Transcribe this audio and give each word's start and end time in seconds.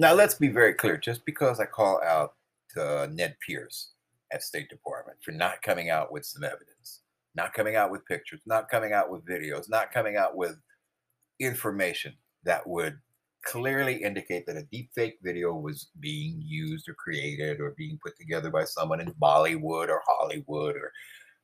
Now, 0.00 0.14
let's 0.14 0.34
be 0.34 0.48
very 0.48 0.72
clear. 0.72 0.96
Just 0.96 1.26
because 1.26 1.60
I 1.60 1.66
call 1.66 2.00
out 2.02 2.32
uh, 2.74 3.06
Ned 3.12 3.36
Pierce 3.46 3.90
at 4.32 4.42
State 4.42 4.70
Department 4.70 5.18
for 5.22 5.32
not 5.32 5.60
coming 5.60 5.90
out 5.90 6.10
with 6.10 6.24
some 6.24 6.42
evidence, 6.42 7.02
not 7.34 7.52
coming 7.52 7.76
out 7.76 7.90
with 7.90 8.06
pictures, 8.06 8.40
not 8.46 8.70
coming 8.70 8.94
out 8.94 9.10
with 9.10 9.26
videos, 9.26 9.68
not 9.68 9.92
coming 9.92 10.16
out 10.16 10.36
with 10.38 10.56
information 11.38 12.14
that 12.44 12.66
would 12.66 12.98
clearly 13.44 14.02
indicate 14.02 14.46
that 14.46 14.56
a 14.56 14.66
deep 14.72 14.88
fake 14.94 15.18
video 15.22 15.52
was 15.52 15.90
being 16.00 16.42
used 16.46 16.88
or 16.88 16.94
created 16.94 17.60
or 17.60 17.74
being 17.76 17.98
put 18.02 18.16
together 18.16 18.48
by 18.48 18.64
someone 18.64 19.00
in 19.00 19.12
Bollywood 19.22 19.90
or 19.90 20.00
Hollywood 20.06 20.76
or 20.76 20.92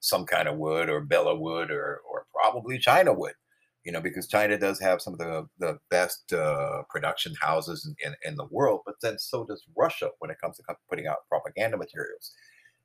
some 0.00 0.24
kind 0.24 0.48
of 0.48 0.56
wood 0.56 0.88
or 0.88 1.02
Bella 1.02 1.38
wood 1.38 1.70
or 1.70 2.00
or 2.10 2.24
probably 2.32 2.78
China 2.78 3.12
wood, 3.12 3.34
you 3.86 3.92
know, 3.92 4.00
because 4.00 4.26
China 4.26 4.58
does 4.58 4.80
have 4.80 5.00
some 5.00 5.14
of 5.14 5.20
the 5.20 5.46
the 5.64 5.78
best 5.90 6.32
uh, 6.32 6.82
production 6.90 7.32
houses 7.40 7.78
in, 7.86 7.94
in, 8.06 8.12
in 8.28 8.34
the 8.36 8.48
world, 8.56 8.80
but 8.84 8.96
then 9.00 9.16
so 9.18 9.46
does 9.46 9.62
Russia 9.84 10.08
when 10.18 10.30
it 10.32 10.40
comes 10.42 10.56
to 10.56 10.62
putting 10.90 11.06
out 11.06 11.28
propaganda 11.30 11.76
materials. 11.76 12.26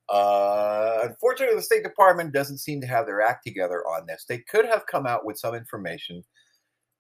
Uh, 0.10 1.00
unfortunately, 1.04 1.56
the 1.56 1.70
State 1.72 1.84
Department 1.84 2.34
doesn't 2.34 2.60
seem 2.60 2.82
to 2.82 2.88
have 2.88 3.06
their 3.06 3.22
act 3.22 3.44
together 3.46 3.80
on 3.94 4.06
this. 4.06 4.26
They 4.28 4.40
could 4.52 4.66
have 4.66 4.86
come 4.86 5.08
out 5.08 5.26
with 5.26 5.40
some 5.40 5.56
information 5.56 6.24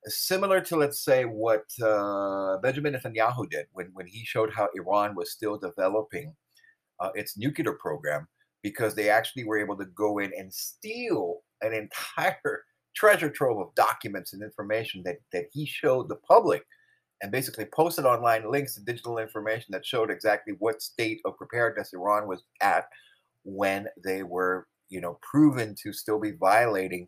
similar 0.05 0.61
to, 0.61 0.77
let's 0.77 1.03
say, 1.03 1.25
what 1.25 1.65
uh, 1.83 2.57
Benjamin 2.63 2.93
Netanyahu 2.93 3.49
did 3.49 3.65
when, 3.73 3.91
when 3.93 4.07
he 4.07 4.25
showed 4.25 4.51
how 4.53 4.69
Iran 4.73 5.15
was 5.15 5.31
still 5.31 5.57
developing 5.59 6.35
uh, 6.99 7.11
its 7.13 7.37
nuclear 7.37 7.73
program, 7.73 8.27
because 8.63 8.95
they 8.95 9.09
actually 9.09 9.43
were 9.43 9.59
able 9.59 9.77
to 9.77 9.85
go 9.85 10.17
in 10.17 10.31
and 10.35 10.51
steal 10.51 11.41
an 11.61 11.73
entire 11.73 12.63
treasure 12.93 13.29
trove 13.29 13.59
of 13.59 13.75
documents 13.75 14.33
and 14.33 14.43
information 14.43 15.01
that, 15.03 15.17
that 15.31 15.45
he 15.51 15.65
showed 15.65 16.09
the 16.09 16.15
public 16.15 16.63
and 17.21 17.31
basically 17.31 17.65
posted 17.65 18.05
online 18.05 18.49
links 18.49 18.75
to 18.75 18.81
digital 18.81 19.17
information 19.17 19.67
that 19.71 19.85
showed 19.85 20.09
exactly 20.09 20.55
what 20.59 20.81
state 20.81 21.21
of 21.25 21.37
preparedness 21.37 21.93
Iran 21.93 22.27
was 22.27 22.43
at 22.61 22.85
when 23.43 23.87
they 24.03 24.23
were, 24.23 24.67
you 24.89 25.01
know, 25.01 25.19
proven 25.21 25.75
to 25.83 25.93
still 25.93 26.19
be 26.19 26.31
violating 26.31 27.07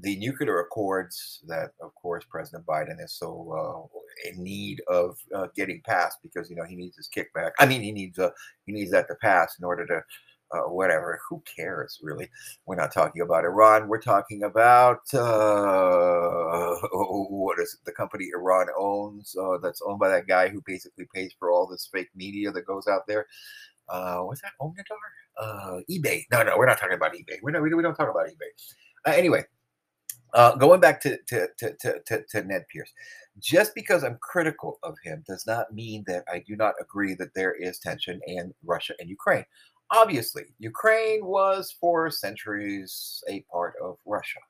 the 0.00 0.16
nuclear 0.16 0.60
accords 0.60 1.40
that, 1.46 1.72
of 1.80 1.94
course, 1.94 2.24
President 2.28 2.66
Biden 2.66 3.02
is 3.02 3.14
so 3.14 3.88
uh, 3.92 4.28
in 4.28 4.42
need 4.42 4.82
of 4.88 5.16
uh, 5.34 5.46
getting 5.54 5.80
passed 5.86 6.18
because 6.22 6.50
you 6.50 6.56
know 6.56 6.64
he 6.64 6.74
needs 6.74 6.96
his 6.96 7.08
kickback. 7.14 7.50
I 7.58 7.66
mean, 7.66 7.82
he 7.82 7.92
needs 7.92 8.18
uh, 8.18 8.30
he 8.66 8.72
needs 8.72 8.90
that 8.90 9.06
to 9.08 9.14
pass 9.16 9.56
in 9.58 9.64
order 9.64 9.86
to 9.86 10.02
uh, 10.52 10.68
whatever. 10.68 11.20
Who 11.28 11.42
cares, 11.56 11.98
really? 12.02 12.28
We're 12.66 12.76
not 12.76 12.92
talking 12.92 13.22
about 13.22 13.44
Iran. 13.44 13.88
We're 13.88 14.00
talking 14.00 14.42
about 14.44 15.02
uh, 15.14 16.76
what 16.92 17.58
is 17.58 17.74
it? 17.74 17.84
the 17.84 17.92
company 17.92 18.28
Iran 18.34 18.66
owns 18.78 19.34
uh, 19.40 19.58
that's 19.62 19.82
owned 19.86 19.98
by 19.98 20.08
that 20.08 20.26
guy 20.26 20.48
who 20.48 20.62
basically 20.66 21.06
pays 21.14 21.32
for 21.38 21.50
all 21.50 21.66
this 21.66 21.88
fake 21.92 22.10
media 22.14 22.50
that 22.52 22.66
goes 22.66 22.86
out 22.86 23.06
there. 23.06 23.26
Uh, 23.88 24.20
what's 24.20 24.40
that? 24.42 24.52
Onatar? 24.60 24.96
Uh, 25.40 25.80
eBay. 25.90 26.24
No, 26.30 26.42
no, 26.42 26.56
we're 26.56 26.66
not 26.66 26.78
talking 26.78 26.96
about 26.96 27.12
eBay. 27.14 27.38
We're 27.42 27.50
not, 27.50 27.62
we 27.62 27.70
don't 27.70 27.94
talk 27.94 28.10
about 28.10 28.26
eBay. 28.26 28.50
Uh, 29.06 29.10
anyway, 29.16 29.44
uh, 30.34 30.54
going 30.56 30.80
back 30.80 31.00
to, 31.02 31.18
to, 31.28 31.48
to, 31.58 32.00
to, 32.06 32.22
to 32.28 32.44
Ned 32.44 32.64
Pierce, 32.72 32.92
just 33.38 33.74
because 33.74 34.04
I'm 34.04 34.18
critical 34.20 34.78
of 34.82 34.96
him 35.02 35.24
does 35.26 35.46
not 35.46 35.72
mean 35.74 36.04
that 36.06 36.24
I 36.30 36.42
do 36.46 36.56
not 36.56 36.74
agree 36.80 37.14
that 37.14 37.34
there 37.34 37.54
is 37.54 37.78
tension 37.78 38.20
in 38.26 38.52
Russia 38.64 38.94
and 38.98 39.08
Ukraine. 39.08 39.44
Obviously, 39.92 40.44
Ukraine 40.58 41.24
was 41.24 41.74
for 41.78 42.10
centuries 42.10 43.22
a 43.28 43.44
part 43.52 43.74
of 43.82 43.98
Russia. 44.06 44.40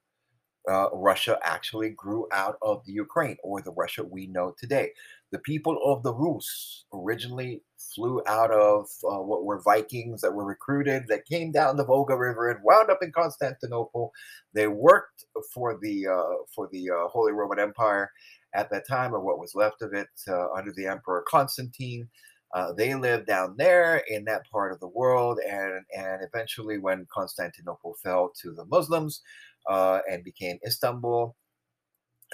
Uh, 0.70 0.86
Russia 0.92 1.36
actually 1.42 1.90
grew 1.90 2.28
out 2.32 2.56
of 2.62 2.84
the 2.86 2.92
Ukraine 2.92 3.36
or 3.42 3.60
the 3.60 3.72
Russia 3.72 4.04
we 4.04 4.28
know 4.28 4.54
today. 4.56 4.92
The 5.32 5.40
people 5.40 5.76
of 5.84 6.04
the 6.04 6.14
Rus 6.14 6.84
originally 6.92 7.64
flew 7.76 8.22
out 8.28 8.52
of 8.52 8.88
uh, 9.04 9.20
what 9.20 9.44
were 9.44 9.60
Vikings 9.60 10.20
that 10.20 10.32
were 10.32 10.44
recruited 10.44 11.08
that 11.08 11.26
came 11.26 11.50
down 11.50 11.76
the 11.76 11.84
Volga 11.84 12.16
River 12.16 12.50
and 12.52 12.62
wound 12.62 12.90
up 12.90 13.02
in 13.02 13.10
Constantinople. 13.10 14.12
They 14.54 14.68
worked 14.68 15.24
for 15.52 15.76
the 15.82 16.06
uh, 16.06 16.44
for 16.54 16.68
the 16.70 16.90
uh, 16.90 17.08
Holy 17.08 17.32
Roman 17.32 17.58
Empire 17.58 18.12
at 18.54 18.70
that 18.70 18.86
time, 18.86 19.12
or 19.12 19.20
what 19.20 19.40
was 19.40 19.56
left 19.56 19.82
of 19.82 19.92
it 19.92 20.08
uh, 20.28 20.52
under 20.52 20.72
the 20.76 20.86
Emperor 20.86 21.24
Constantine. 21.26 22.08
Uh, 22.52 22.72
they 22.72 22.94
lived 22.94 23.26
down 23.26 23.54
there 23.56 24.02
in 24.08 24.24
that 24.24 24.42
part 24.50 24.72
of 24.72 24.80
the 24.80 24.88
world, 24.88 25.38
and 25.48 25.84
and 25.96 26.22
eventually, 26.22 26.78
when 26.78 27.06
Constantinople 27.12 27.94
fell 28.02 28.30
to 28.42 28.52
the 28.52 28.66
Muslims 28.66 29.22
uh, 29.70 30.00
and 30.10 30.22
became 30.22 30.58
Istanbul, 30.66 31.34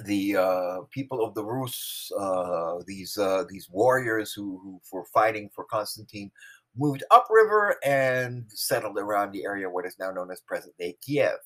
the 0.04 0.36
uh, 0.36 0.80
people 0.90 1.24
of 1.24 1.34
the 1.34 1.44
Rus, 1.44 2.10
uh, 2.18 2.78
these 2.86 3.16
uh, 3.16 3.44
these 3.48 3.68
warriors 3.70 4.32
who, 4.32 4.60
who 4.62 4.80
were 4.92 5.06
fighting 5.14 5.50
for 5.54 5.64
Constantine, 5.64 6.30
moved 6.76 7.04
upriver 7.10 7.76
and 7.84 8.44
settled 8.48 8.98
around 8.98 9.32
the 9.32 9.44
area 9.44 9.70
what 9.70 9.86
is 9.86 9.96
now 9.98 10.10
known 10.10 10.30
as 10.30 10.40
present 10.40 10.74
day 10.78 10.96
Kiev. 11.02 11.38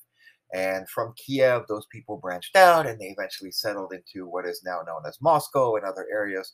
And 0.53 0.87
from 0.87 1.13
Kiev, 1.17 1.63
those 1.67 1.87
people 1.91 2.17
branched 2.17 2.55
out 2.55 2.85
and 2.85 2.99
they 2.99 3.15
eventually 3.17 3.51
settled 3.51 3.91
into 3.91 4.27
what 4.27 4.45
is 4.45 4.61
now 4.63 4.81
known 4.85 5.01
as 5.07 5.17
Moscow 5.19 5.75
and 5.75 5.85
other 5.85 6.05
areas. 6.11 6.53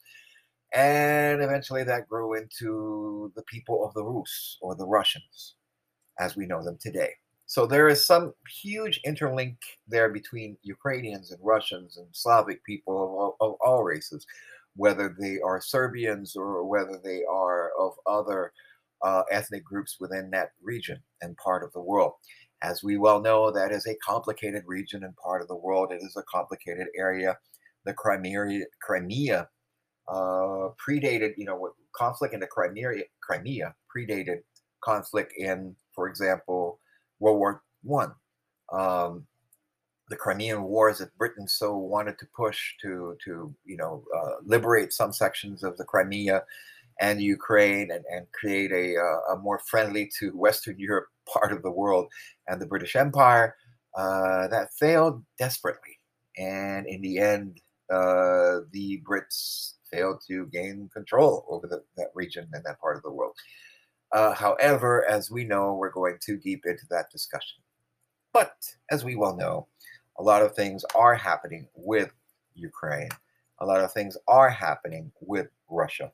And 0.73 1.41
eventually 1.41 1.83
that 1.83 2.07
grew 2.07 2.35
into 2.35 3.31
the 3.35 3.43
people 3.43 3.85
of 3.85 3.93
the 3.93 4.03
Rus 4.03 4.57
or 4.61 4.75
the 4.75 4.85
Russians 4.85 5.55
as 6.19 6.35
we 6.35 6.45
know 6.45 6.63
them 6.63 6.77
today. 6.79 7.11
So 7.45 7.65
there 7.65 7.87
is 7.87 8.05
some 8.05 8.33
huge 8.61 9.01
interlink 9.07 9.57
there 9.87 10.09
between 10.09 10.57
Ukrainians 10.61 11.31
and 11.31 11.39
Russians 11.43 11.97
and 11.97 12.07
Slavic 12.11 12.63
people 12.63 13.03
of 13.03 13.09
all, 13.09 13.37
of 13.41 13.55
all 13.65 13.83
races, 13.83 14.27
whether 14.75 15.15
they 15.19 15.39
are 15.43 15.59
Serbians 15.59 16.35
or 16.35 16.63
whether 16.65 16.99
they 17.03 17.23
are 17.27 17.71
of 17.79 17.93
other 18.05 18.53
uh, 19.01 19.23
ethnic 19.31 19.63
groups 19.63 19.97
within 19.99 20.29
that 20.29 20.51
region 20.61 20.99
and 21.21 21.35
part 21.37 21.63
of 21.63 21.73
the 21.73 21.81
world. 21.81 22.13
As 22.61 22.83
we 22.83 22.97
well 22.97 23.19
know, 23.19 23.49
that 23.49 23.71
is 23.71 23.87
a 23.87 23.95
complicated 23.95 24.63
region 24.67 25.03
and 25.03 25.15
part 25.15 25.41
of 25.41 25.47
the 25.47 25.55
world. 25.55 25.91
It 25.91 26.01
is 26.03 26.15
a 26.17 26.23
complicated 26.31 26.87
area. 26.95 27.37
The 27.85 27.93
Crimea, 27.93 28.65
Crimea 28.81 29.47
uh, 30.09 30.69
predated, 30.85 31.33
you 31.37 31.45
know, 31.45 31.69
conflict 31.93 32.33
in 32.33 32.39
the 32.39 32.47
Crimea, 32.47 33.03
Crimea 33.21 33.75
predated 33.95 34.39
conflict 34.83 35.33
in, 35.37 35.75
for 35.93 36.07
example, 36.07 36.79
World 37.19 37.39
War 37.39 37.61
One. 37.83 38.13
Um, 38.71 39.27
the 40.09 40.15
Crimean 40.15 40.63
Wars 40.63 40.97
that 40.97 41.15
Britain 41.17 41.47
so 41.47 41.77
wanted 41.77 42.17
to 42.19 42.27
push 42.35 42.73
to 42.81 43.15
to 43.23 43.53
you 43.63 43.77
know 43.77 44.03
uh, 44.17 44.35
liberate 44.43 44.91
some 44.91 45.13
sections 45.13 45.63
of 45.63 45.77
the 45.77 45.85
Crimea 45.85 46.43
and 46.99 47.21
Ukraine 47.21 47.91
and, 47.91 48.03
and 48.11 48.25
create 48.33 48.71
a, 48.73 48.99
uh, 48.99 49.33
a 49.33 49.39
more 49.39 49.59
friendly 49.69 50.11
to 50.19 50.31
Western 50.31 50.75
Europe 50.79 51.07
part 51.31 51.53
of 51.53 51.61
the 51.61 51.71
world 51.71 52.07
and 52.47 52.61
the 52.61 52.65
British 52.65 52.95
Empire 52.95 53.55
uh, 53.95 54.47
that 54.47 54.73
failed 54.77 55.23
desperately 55.37 55.97
and 56.37 56.87
in 56.87 57.01
the 57.01 57.19
end 57.19 57.59
uh, 57.91 58.61
the 58.71 59.01
Brits 59.07 59.73
failed 59.91 60.21
to 60.27 60.47
gain 60.47 60.89
control 60.93 61.45
over 61.49 61.67
the, 61.67 61.83
that 61.97 62.11
region 62.13 62.47
and 62.53 62.63
that 62.63 62.79
part 62.79 62.97
of 62.97 63.03
the 63.03 63.11
world. 63.11 63.35
Uh, 64.11 64.33
however, 64.33 65.09
as 65.09 65.29
we 65.29 65.43
know, 65.43 65.73
we're 65.73 65.91
going 65.91 66.17
too 66.19 66.37
deep 66.37 66.63
into 66.65 66.85
that 66.89 67.11
discussion. 67.11 67.59
But 68.33 68.53
as 68.91 69.03
we 69.03 69.15
well 69.15 69.35
know, 69.35 69.67
a 70.17 70.23
lot 70.23 70.41
of 70.41 70.55
things 70.55 70.83
are 70.95 71.15
happening 71.15 71.67
with 71.75 72.11
Ukraine. 72.55 73.09
A 73.59 73.65
lot 73.65 73.81
of 73.81 73.91
things 73.93 74.17
are 74.27 74.49
happening 74.49 75.11
with 75.21 75.47
Russia. 75.69 76.11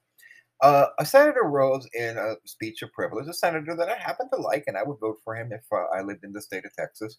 Uh, 0.62 0.88
a 1.00 1.06
senator 1.06 1.44
rose 1.44 1.88
in 1.94 2.18
a 2.18 2.36
speech 2.46 2.81
of 2.81 2.92
privilege, 2.94 3.28
a 3.28 3.34
senator 3.34 3.75
that 3.75 3.90
I 3.90 3.96
happen 3.97 4.30
to 4.30 4.38
like, 4.38 4.63
and 4.68 4.78
I 4.78 4.84
would 4.84 5.00
vote 5.00 5.19
for 5.24 5.36
him 5.36 5.52
if 5.52 5.63
uh, 5.72 5.86
I 5.96 6.02
lived 6.02 6.24
in 6.24 6.31
the 6.31 6.42
state 6.42 6.66
of 6.66 6.74
Texas. 6.74 7.18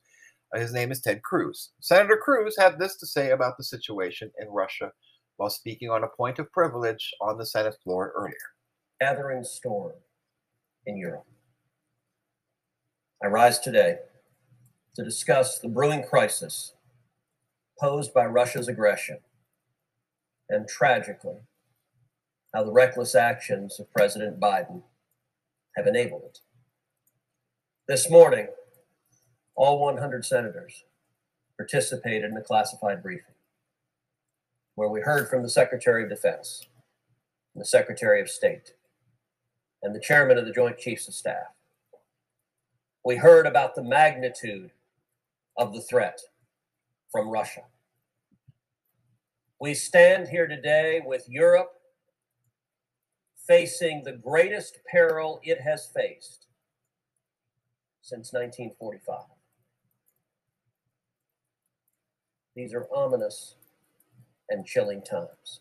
Uh, 0.55 0.59
his 0.59 0.73
name 0.73 0.91
is 0.91 1.00
Ted 1.00 1.23
Cruz. 1.23 1.71
Senator 1.81 2.17
Cruz 2.17 2.56
had 2.59 2.78
this 2.78 2.97
to 2.97 3.06
say 3.06 3.31
about 3.31 3.56
the 3.56 3.65
situation 3.65 4.31
in 4.41 4.49
Russia 4.49 4.91
while 5.37 5.50
speaking 5.50 5.91
on 5.91 6.05
a 6.05 6.09
point 6.09 6.38
of 6.38 6.50
privilege 6.53 7.12
on 7.21 7.38
the 7.38 7.47
Senate 7.47 7.77
floor 7.83 8.12
earlier. 8.17 8.35
Gathering 9.00 9.44
storm 9.44 9.93
in 10.87 10.97
Europe. 10.97 11.27
I 13.23 13.27
rise 13.27 13.59
today 13.59 13.99
to 14.94 15.05
discuss 15.05 15.59
the 15.59 15.69
brewing 15.69 16.05
crisis 16.05 16.73
posed 17.79 18.15
by 18.15 18.25
Russia's 18.25 18.69
aggression 18.69 19.19
and 20.49 20.69
tragically 20.69 21.41
how 22.55 22.65
the 22.65 22.73
reckless 22.73 23.15
actions 23.15 23.79
of 23.79 23.93
President 23.93 24.41
Biden 24.41 24.82
have 25.77 25.87
enabled 25.87 26.23
it. 26.25 26.39
This 27.89 28.11
morning, 28.11 28.49
all 29.55 29.79
100 29.79 30.25
senators 30.25 30.85
participated 31.59 32.31
in 32.31 32.37
a 32.37 32.43
classified 32.43 33.03
briefing 33.03 33.36
where 34.76 34.88
we 34.88 35.00
heard 35.00 35.28
from 35.28 35.43
the 35.43 35.50
Secretary 35.50 36.05
of 36.05 36.08
Defense 36.08 36.67
the 37.56 37.64
Secretary 37.64 38.20
of 38.20 38.28
State 38.28 38.75
and 39.82 39.94
the 39.94 40.00
chairman 40.00 40.37
of 40.37 40.44
the 40.44 40.52
Joint 40.52 40.78
Chiefs 40.78 41.08
of 41.08 41.14
Staff. 41.14 41.46
We 43.02 43.17
heard 43.17 43.46
about 43.46 43.75
the 43.75 43.82
magnitude 43.82 44.70
of 45.56 45.73
the 45.73 45.81
threat 45.81 46.20
from 47.11 47.31
Russia. 47.31 47.62
We 49.58 49.73
stand 49.73 50.28
here 50.28 50.46
today 50.46 51.00
with 51.05 51.26
Europe 51.31 51.72
facing 53.49 54.02
the 54.02 54.12
greatest 54.12 54.81
peril 54.90 55.40
it 55.43 55.61
has 55.61 55.87
faced 55.87 56.49
since 58.02 58.34
1945. 58.34 59.20
These 62.55 62.75
are 62.75 62.87
ominous 62.94 63.55
and 64.48 64.66
chilling 64.66 65.02
times. 65.02 65.60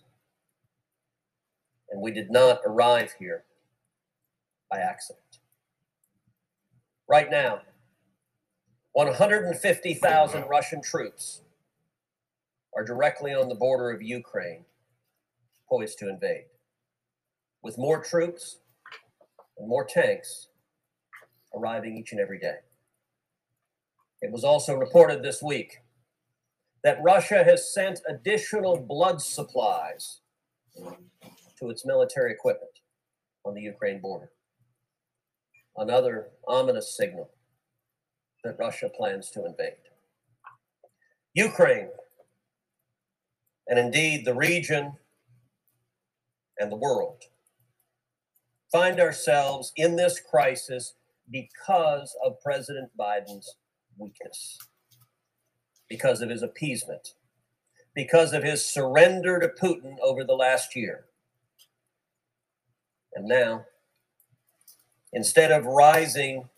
And 1.89 2.01
we 2.01 2.11
did 2.11 2.31
not 2.31 2.59
arrive 2.65 3.13
here 3.17 3.43
by 4.69 4.79
accident. 4.79 5.39
Right 7.07 7.29
now, 7.29 7.61
150,000 8.93 10.43
Russian 10.49 10.81
troops 10.81 11.41
are 12.75 12.83
directly 12.83 13.33
on 13.33 13.47
the 13.47 13.55
border 13.55 13.91
of 13.91 14.01
Ukraine, 14.01 14.65
poised 15.69 15.99
to 15.99 16.09
invade. 16.09 16.45
With 17.61 17.77
more 17.77 18.01
troops 18.03 18.59
and 19.57 19.67
more 19.67 19.85
tanks 19.85 20.47
arriving 21.55 21.97
each 21.97 22.11
and 22.11 22.19
every 22.19 22.39
day. 22.39 22.57
It 24.21 24.31
was 24.31 24.43
also 24.43 24.75
reported 24.75 25.23
this 25.23 25.41
week 25.41 25.79
that 26.85 27.01
Russia 27.01 27.43
has 27.43 27.73
sent 27.73 27.99
additional 28.07 28.77
blood 28.77 29.19
supplies 29.19 30.19
to 30.77 31.71
its 31.71 31.83
military 31.83 32.31
equipment 32.31 32.79
on 33.43 33.55
the 33.55 33.61
Ukraine 33.61 33.99
border. 33.99 34.29
Another 35.77 36.27
ominous 36.47 36.95
signal 36.95 37.31
that 38.43 38.59
Russia 38.59 38.87
plans 38.95 39.31
to 39.31 39.47
invade. 39.47 39.73
Ukraine, 41.33 41.89
and 43.67 43.79
indeed 43.79 44.23
the 44.23 44.35
region 44.35 44.93
and 46.59 46.71
the 46.71 46.77
world, 46.77 47.23
find 48.71 48.99
ourselves 48.99 49.73
in 49.75 49.95
this 49.95 50.19
crisis 50.19 50.93
because 51.31 52.15
of 52.23 52.39
President 52.41 52.91
Biden's 52.95 53.55
weakness, 53.97 54.59
because 55.89 56.21
of 56.21 56.29
his 56.29 56.41
appeasement, 56.41 57.13
because 57.93 58.33
of 58.33 58.43
his 58.43 58.65
surrender 58.65 59.39
to 59.39 59.47
Putin 59.47 59.97
over 60.01 60.23
the 60.23 60.33
last 60.33 60.75
year. 60.75 61.05
And 63.13 63.27
now, 63.27 63.65
instead 65.13 65.51
of 65.51 65.65
rising 65.65 66.49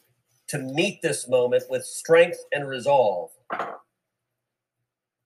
to 0.48 0.58
meet 0.58 1.02
this 1.02 1.28
moment 1.28 1.64
with 1.70 1.86
strength 1.86 2.40
and 2.52 2.68
resolve, 2.68 3.32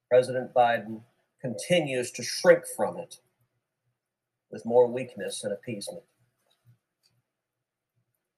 President 0.10 0.54
Biden 0.54 1.02
continues 1.42 2.12
to 2.12 2.24
shrink 2.24 2.64
from 2.76 2.98
it 2.98 3.18
with 4.52 4.66
more 4.66 4.88
weakness 4.88 5.44
and 5.44 5.54
appeasement. 5.54 6.04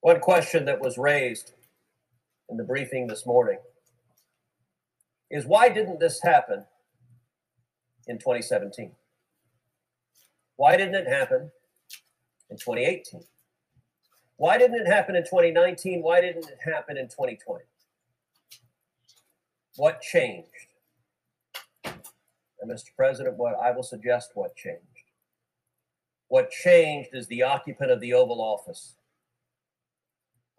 One 0.02 0.20
question 0.20 0.66
that 0.66 0.82
was 0.82 0.98
raised 0.98 1.54
in 2.50 2.58
the 2.58 2.64
briefing 2.64 3.08
this 3.08 3.26
morning 3.26 3.58
is 5.34 5.46
why 5.48 5.68
didn't 5.68 6.00
this 6.00 6.22
happen 6.22 6.64
in 8.08 8.20
2017? 8.20 8.92
Why 10.58 10.78
didn't 10.78 10.94
it 10.94 11.08
happen 11.08 11.52
in 12.52 12.58
2018? 12.58 13.24
Why 14.38 14.60
didn't 14.60 14.80
it 14.80 14.88
happen 14.88 15.16
in 15.16 15.24
2019? 15.24 16.04
Why 16.04 16.22
didn't 16.22 16.48
it 16.48 16.60
happen 16.64 16.98
in 16.98 17.08
2020? 17.08 17.64
What 19.78 20.02
changed? 20.02 20.50
And 21.84 22.72
Mr. 22.72 22.96
President, 22.96 23.36
what 23.36 23.56
I 23.60 23.72
will 23.72 23.84
suggest 23.84 24.32
what 24.36 24.56
changed. 24.56 24.82
What 26.28 26.52
changed 26.52 27.10
is 27.14 27.26
the 27.28 27.42
occupant 27.42 27.90
of 27.90 28.00
the 28.00 28.14
Oval 28.14 28.40
Office 28.40 28.94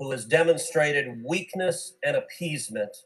who 0.00 0.11
has 0.11 0.25
demonstrated 0.25 1.23
weakness 1.25 1.94
and 2.03 2.17
appeasement 2.17 2.97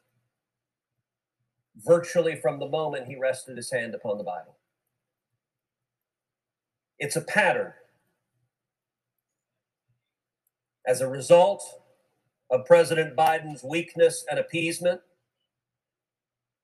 virtually 1.85 2.37
from 2.37 2.59
the 2.59 2.69
moment 2.69 3.07
he 3.07 3.17
rested 3.17 3.57
his 3.57 3.71
hand 3.71 3.95
upon 3.95 4.19
the 4.19 4.25
Bible. 4.25 4.57
It's 6.99 7.17
a 7.17 7.21
pattern. 7.21 7.73
As 10.87 11.01
a 11.01 11.09
result 11.09 11.63
of 12.51 12.65
President 12.65 13.15
Biden's 13.15 13.63
weakness 13.63 14.25
and 14.31 14.39
appeasement, 14.39 15.01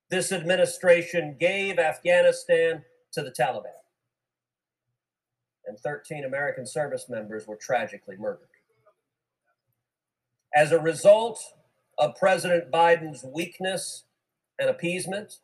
this 0.09 0.31
administration 0.31 1.35
gave 1.39 1.79
Afghanistan 1.79 2.83
to 3.11 3.21
the 3.21 3.31
Taliban, 3.31 3.71
and 5.65 5.79
13 5.79 6.25
American 6.25 6.65
service 6.65 7.07
members 7.09 7.47
were 7.47 7.55
tragically 7.55 8.17
murdered. 8.17 8.49
As 10.55 10.71
a 10.71 10.79
result 10.79 11.39
of 11.97 12.15
President 12.15 12.71
Biden's 12.71 13.23
weakness 13.23 14.04
and 14.59 14.69
appeasement, 14.69 15.39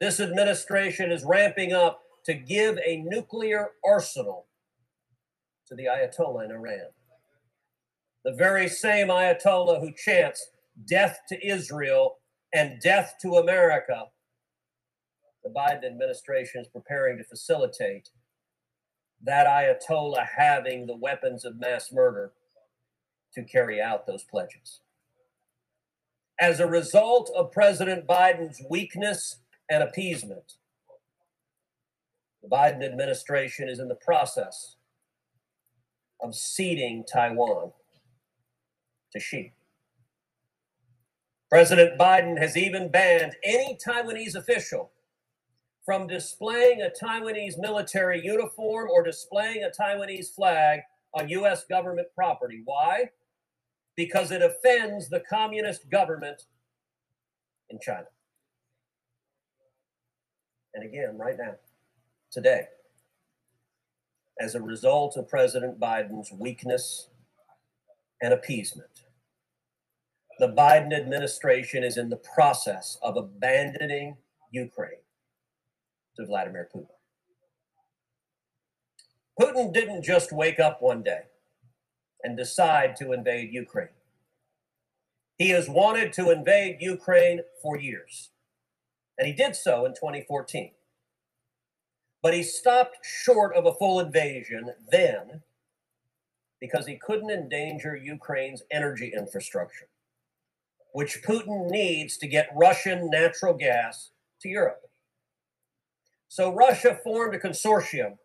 this 0.00 0.20
administration 0.20 1.10
is 1.10 1.24
ramping 1.24 1.72
up 1.72 2.00
to 2.24 2.34
give 2.34 2.78
a 2.84 2.98
nuclear 2.98 3.70
arsenal 3.84 4.46
to 5.66 5.74
the 5.74 5.84
Ayatollah 5.84 6.44
in 6.44 6.52
Iran. 6.52 6.86
The 8.24 8.34
very 8.34 8.68
same 8.68 9.08
Ayatollah 9.08 9.80
who 9.80 9.92
chants 9.92 10.50
death 10.86 11.20
to 11.28 11.46
Israel 11.46 12.16
and 12.54 12.80
death 12.80 13.14
to 13.22 13.36
America. 13.36 14.04
The 15.44 15.50
Biden 15.50 15.84
administration 15.84 16.60
is 16.60 16.68
preparing 16.68 17.18
to 17.18 17.24
facilitate 17.24 18.10
that 19.24 19.46
Ayatollah 19.46 20.26
having 20.36 20.86
the 20.86 20.96
weapons 20.96 21.44
of 21.44 21.58
mass 21.58 21.92
murder 21.92 22.32
to 23.34 23.42
carry 23.42 23.80
out 23.80 24.06
those 24.06 24.24
pledges. 24.24 24.80
As 26.40 26.60
a 26.60 26.66
result 26.66 27.32
of 27.36 27.50
President 27.50 28.06
Biden's 28.06 28.62
weakness 28.70 29.38
and 29.68 29.82
appeasement, 29.82 30.54
the 32.42 32.48
Biden 32.48 32.84
administration 32.84 33.68
is 33.68 33.80
in 33.80 33.88
the 33.88 33.96
process 33.96 34.76
of 36.20 36.34
ceding 36.34 37.04
Taiwan 37.10 37.72
to 39.12 39.20
Xi. 39.20 39.52
President 41.50 41.98
Biden 41.98 42.38
has 42.38 42.56
even 42.56 42.90
banned 42.90 43.34
any 43.42 43.76
Taiwanese 43.84 44.36
official 44.36 44.92
from 45.84 46.06
displaying 46.06 46.82
a 46.82 47.04
Taiwanese 47.04 47.58
military 47.58 48.24
uniform 48.24 48.88
or 48.90 49.02
displaying 49.02 49.64
a 49.64 49.82
Taiwanese 49.82 50.34
flag 50.34 50.80
on 51.14 51.28
U.S. 51.30 51.64
government 51.64 52.08
property. 52.14 52.60
Why? 52.64 53.10
Because 53.98 54.30
it 54.30 54.42
offends 54.42 55.08
the 55.08 55.18
communist 55.28 55.90
government 55.90 56.44
in 57.68 57.80
China. 57.82 58.06
And 60.72 60.84
again, 60.84 61.18
right 61.18 61.34
now, 61.36 61.56
today, 62.30 62.68
as 64.40 64.54
a 64.54 64.62
result 64.62 65.16
of 65.16 65.28
President 65.28 65.80
Biden's 65.80 66.30
weakness 66.30 67.08
and 68.22 68.32
appeasement, 68.32 69.02
the 70.38 70.46
Biden 70.46 70.96
administration 70.96 71.82
is 71.82 71.96
in 71.96 72.08
the 72.08 72.22
process 72.36 72.98
of 73.02 73.16
abandoning 73.16 74.16
Ukraine 74.52 75.02
to 76.14 76.24
Vladimir 76.24 76.68
Putin. 76.72 76.86
Putin 79.40 79.74
didn't 79.74 80.04
just 80.04 80.30
wake 80.30 80.60
up 80.60 80.80
one 80.80 81.02
day 81.02 81.22
and 82.22 82.36
decide 82.36 82.96
to 82.96 83.12
invade 83.12 83.52
Ukraine. 83.52 83.88
He 85.36 85.50
has 85.50 85.68
wanted 85.68 86.12
to 86.14 86.30
invade 86.30 86.78
Ukraine 86.80 87.40
for 87.62 87.78
years, 87.78 88.30
and 89.16 89.26
he 89.26 89.32
did 89.32 89.54
so 89.54 89.84
in 89.84 89.92
2014. 89.92 90.72
But 92.22 92.34
he 92.34 92.42
stopped 92.42 92.98
short 93.02 93.54
of 93.54 93.66
a 93.66 93.74
full 93.74 94.00
invasion 94.00 94.72
then 94.90 95.42
because 96.60 96.86
he 96.86 96.96
couldn't 96.96 97.30
endanger 97.30 97.94
Ukraine's 97.94 98.64
energy 98.72 99.12
infrastructure, 99.16 99.88
which 100.92 101.22
Putin 101.22 101.70
needs 101.70 102.16
to 102.18 102.26
get 102.26 102.50
Russian 102.56 103.08
natural 103.08 103.54
gas 103.54 104.10
to 104.40 104.48
Europe. 104.48 104.80
So 106.26 106.52
Russia 106.52 106.98
formed 107.04 107.34
a 107.34 107.38
consortium 107.38 108.18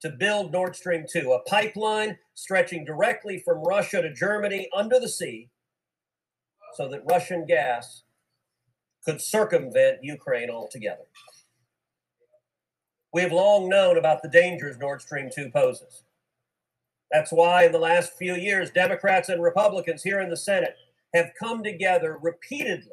to 0.00 0.10
build 0.10 0.52
Nord 0.52 0.76
Stream 0.76 1.04
2, 1.10 1.32
a 1.32 1.42
pipeline 1.48 2.18
stretching 2.34 2.84
directly 2.84 3.42
from 3.44 3.64
Russia 3.64 4.00
to 4.00 4.12
Germany 4.12 4.68
under 4.74 5.00
the 5.00 5.08
sea 5.08 5.48
so 6.74 6.88
that 6.88 7.02
Russian 7.10 7.46
gas 7.46 8.04
could 9.04 9.20
circumvent 9.20 10.04
Ukraine 10.04 10.50
altogether. 10.50 11.08
We 13.12 13.22
have 13.22 13.32
long 13.32 13.68
known 13.68 13.96
about 13.96 14.22
the 14.22 14.28
dangers 14.28 14.78
Nord 14.78 15.00
Stream 15.00 15.30
2 15.34 15.50
poses. 15.50 16.04
That's 17.10 17.32
why, 17.32 17.64
in 17.64 17.72
the 17.72 17.78
last 17.78 18.12
few 18.18 18.34
years, 18.34 18.70
Democrats 18.70 19.30
and 19.30 19.42
Republicans 19.42 20.02
here 20.02 20.20
in 20.20 20.28
the 20.28 20.36
Senate 20.36 20.76
have 21.14 21.32
come 21.38 21.64
together 21.64 22.18
repeatedly 22.20 22.92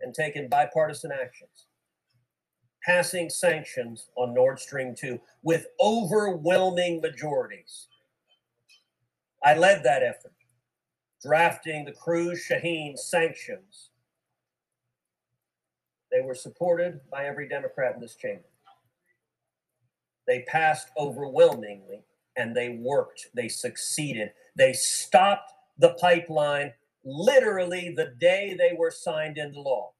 and 0.00 0.14
taken 0.14 0.48
bipartisan 0.48 1.12
actions 1.12 1.67
passing 2.84 3.28
sanctions 3.30 4.08
on 4.16 4.34
Nord 4.34 4.58
Stream 4.58 4.94
2 4.94 5.20
with 5.42 5.66
overwhelming 5.80 7.00
majorities. 7.00 7.88
I 9.44 9.56
led 9.56 9.82
that 9.84 10.02
effort, 10.02 10.32
drafting 11.22 11.84
the 11.84 11.92
Cruz 11.92 12.44
Shaheen 12.48 12.98
sanctions. 12.98 13.90
They 16.10 16.20
were 16.20 16.34
supported 16.34 17.00
by 17.10 17.26
every 17.26 17.48
Democrat 17.48 17.94
in 17.94 18.00
this 18.00 18.16
chamber. 18.16 18.44
They 20.26 20.42
passed 20.42 20.88
overwhelmingly 20.98 22.02
and 22.36 22.54
they 22.54 22.78
worked. 22.80 23.28
They 23.34 23.48
succeeded. 23.48 24.32
They 24.56 24.72
stopped 24.72 25.52
the 25.78 25.94
pipeline 26.00 26.72
literally 27.04 27.94
the 27.96 28.12
day 28.18 28.54
they 28.58 28.74
were 28.76 28.90
signed 28.90 29.38
into 29.38 29.60
law. 29.60 29.92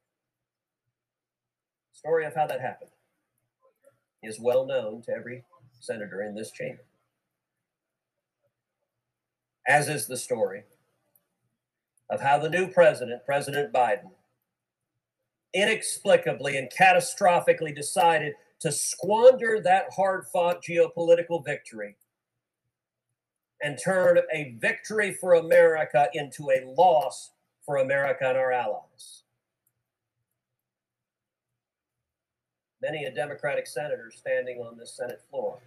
Story 1.98 2.26
of 2.26 2.34
how 2.36 2.46
that 2.46 2.60
happened 2.60 2.92
is 4.22 4.38
well 4.38 4.64
known 4.64 5.02
to 5.02 5.10
every 5.10 5.42
senator 5.80 6.22
in 6.22 6.32
this 6.32 6.52
chamber. 6.52 6.84
As 9.66 9.88
is 9.88 10.06
the 10.06 10.16
story 10.16 10.62
of 12.08 12.20
how 12.20 12.38
the 12.38 12.50
new 12.50 12.68
president, 12.68 13.26
President 13.26 13.72
Biden, 13.72 14.12
inexplicably 15.52 16.56
and 16.56 16.70
catastrophically 16.70 17.74
decided 17.74 18.34
to 18.60 18.70
squander 18.70 19.60
that 19.60 19.86
hard 19.96 20.24
fought 20.32 20.62
geopolitical 20.62 21.44
victory 21.44 21.96
and 23.60 23.76
turn 23.76 24.20
a 24.32 24.56
victory 24.60 25.12
for 25.12 25.34
America 25.34 26.08
into 26.14 26.48
a 26.50 26.72
loss 26.78 27.32
for 27.66 27.78
America 27.78 28.28
and 28.28 28.38
our 28.38 28.52
allies. 28.52 29.24
Many 32.80 33.04
a 33.04 33.14
Democratic 33.14 33.66
senator 33.66 34.10
standing 34.14 34.58
on 34.58 34.76
this 34.76 34.96
Senate 34.96 35.22
floor 35.30 35.58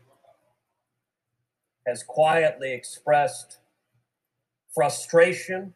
has 1.87 2.03
quietly 2.03 2.73
expressed 2.73 3.57
frustration, 4.73 5.73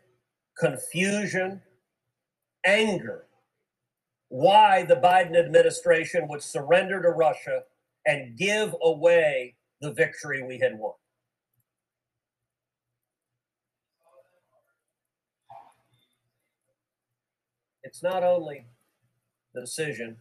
confusion, 0.57 1.61
anger 2.65 3.25
why 4.29 4.83
the 4.83 4.95
Biden 4.95 5.37
administration 5.37 6.27
would 6.27 6.41
surrender 6.41 7.01
to 7.01 7.09
Russia 7.09 7.61
and 8.05 8.37
give 8.37 8.75
away 8.81 9.55
the 9.81 9.93
victory 9.93 10.43
we 10.43 10.59
had 10.59 10.77
won. 10.77 10.93
It's 17.83 18.01
not 18.01 18.23
only 18.23 18.65
the 19.53 19.61
decision 19.61 20.17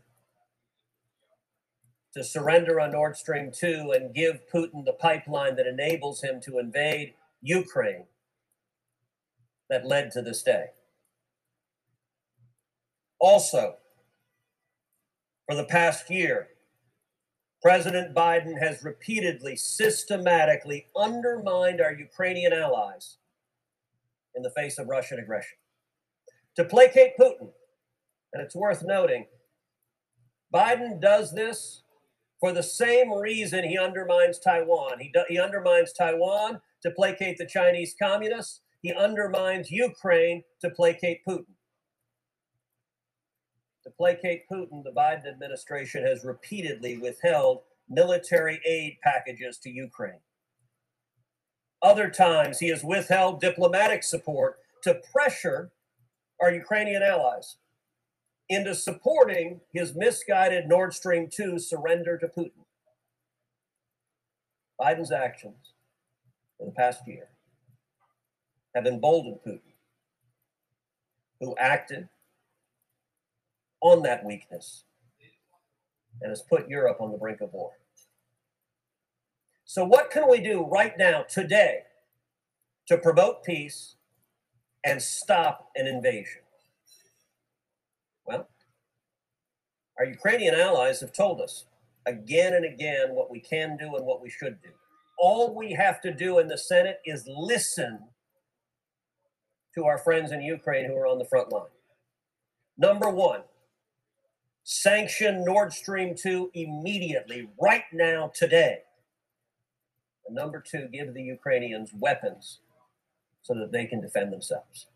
to 2.14 2.23
surrender 2.23 2.80
on 2.80 2.92
Nord 2.92 3.16
Stream 3.16 3.50
2 3.52 3.92
and 3.94 4.14
give 4.14 4.49
Putin 4.52 4.85
the 4.85 4.92
pipeline 4.92 5.56
that 5.56 5.66
enables 5.66 6.23
him 6.23 6.40
to 6.42 6.59
invade 6.59 7.14
Ukraine 7.42 8.04
that 9.68 9.87
led 9.87 10.12
to 10.12 10.23
this 10.23 10.42
day. 10.42 10.66
Also, 13.18 13.76
for 15.47 15.56
the 15.56 15.64
past 15.64 16.09
year, 16.09 16.49
President 17.62 18.14
Biden 18.14 18.59
has 18.59 18.85
repeatedly, 18.85 19.56
systematically 19.56 20.87
undermined 20.94 21.80
our 21.80 21.94
Ukrainian 21.94 22.52
allies 22.52 23.16
in 24.35 24.42
the 24.42 24.50
face 24.50 24.78
of 24.78 24.88
Russian 24.88 25.18
aggression. 25.18 25.56
To 26.56 26.64
placate 26.64 27.16
Putin, 27.18 27.49
and 28.33 28.42
it's 28.42 28.54
worth 28.54 28.83
noting, 28.85 29.26
Biden 30.54 31.00
does 31.00 31.33
this 31.33 31.84
for 32.45 32.53
the 32.53 32.63
same 32.63 33.11
reason 33.11 33.65
he 33.65 33.79
undermines 33.79 34.39
Taiwan. 34.39 35.01
He, 35.01 35.09
do, 35.09 35.25
he 35.31 35.39
undermines 35.39 35.95
Taiwan 35.95 36.61
to 36.83 36.91
placate 36.91 37.39
the 37.39 37.47
Chinese 37.47 37.97
communists. 37.99 38.61
He 38.83 38.93
undermines 38.93 39.71
Ukraine 39.71 40.45
to 40.61 40.69
placate 40.69 41.25
Putin. 41.27 41.55
To 43.85 43.91
placate 43.97 44.43
Putin, 44.53 44.85
the 44.85 44.93
Biden 44.93 45.27
administration 45.27 46.05
has 46.05 46.23
repeatedly 46.23 46.99
withheld 46.99 47.63
military 47.89 48.61
aid 48.67 48.99
packages 49.03 49.57
to 49.61 49.71
Ukraine. 49.71 50.21
Other 51.81 52.11
times, 52.11 52.59
he 52.59 52.69
has 52.69 52.85
withheld 52.85 53.41
diplomatic 53.41 54.03
support 54.03 54.59
to 54.83 55.01
pressure 55.15 55.73
our 56.43 56.53
Ukrainian 56.53 57.03
allies 57.03 57.57
into 58.49 58.75
supporting 58.75 59.61
his 59.73 59.95
misguided 59.95 60.69
Nord 60.69 60.93
Stream 60.95 61.29
2 61.31 61.59
surrender 61.59 62.19
to 62.19 62.29
Putin. 62.29 62.65
Biden's 64.81 65.13
actions 65.13 65.73
in 66.61 66.67
the 66.67 66.73
past 66.73 67.07
year 67.07 67.29
have 68.75 68.87
emboldened 68.87 69.39
Putin, 69.47 69.61
who 71.41 71.55
acted 71.59 72.09
on 73.81 74.03
that 74.03 74.25
weakness 74.25 74.85
and 76.21 76.31
has 76.31 76.43
put 76.43 76.69
Europe 76.69 77.01
on 77.01 77.13
the 77.13 77.19
brink 77.19 77.41
of 77.41 77.53
war. 77.53 77.73
So, 79.65 79.85
what 79.85 80.11
can 80.11 80.29
we 80.29 80.41
do 80.41 80.65
right 80.65 80.97
now, 80.99 81.23
today, 81.23 81.81
to 82.87 82.99
promote 82.99 83.45
peace 83.45 83.97
and 84.85 85.01
stop 85.01 85.71
an 85.77 85.87
invasion? 85.87 86.43
Well, 88.27 88.49
our 89.99 90.05
Ukrainian 90.05 90.55
allies 90.55 91.01
have 91.01 91.13
told 91.13 91.41
us 91.41 91.67
again 92.07 92.55
and 92.55 92.65
again 92.65 93.15
what 93.15 93.31
we 93.31 93.41
can 93.41 93.77
do 93.77 93.97
and 93.97 94.05
what 94.05 94.23
we 94.23 94.31
should 94.31 94.61
do. 94.63 94.71
All 95.19 95.55
we 95.55 95.73
have 95.73 96.01
to 96.03 96.13
do 96.13 96.39
in 96.39 96.49
the 96.49 96.59
Senate 96.59 96.99
is 97.05 97.25
listen 97.29 98.01
to 99.75 99.85
our 99.85 99.99
friends 99.99 100.33
in 100.33 100.41
Ukraine 100.41 100.87
who 100.87 100.97
are 100.97 101.07
on 101.07 101.19
the 101.19 101.25
front 101.25 101.53
line. 101.53 101.71
Number 102.77 103.09
one, 103.09 103.43
sanction 104.65 105.45
Nord 105.45 105.73
Stream 105.73 106.15
2 106.17 106.51
immediately, 106.55 107.49
right 107.61 107.85
now, 107.93 108.33
today. 108.35 108.79
And 110.27 110.35
number 110.35 110.61
two, 110.61 110.89
give 110.93 111.15
the 111.15 111.23
Ukrainians 111.23 111.91
weapons 111.95 112.61
so 113.43 113.55
that 113.55 113.73
they 113.73 113.87
can 113.87 114.01
defend 114.01 114.33
themselves. 114.33 114.87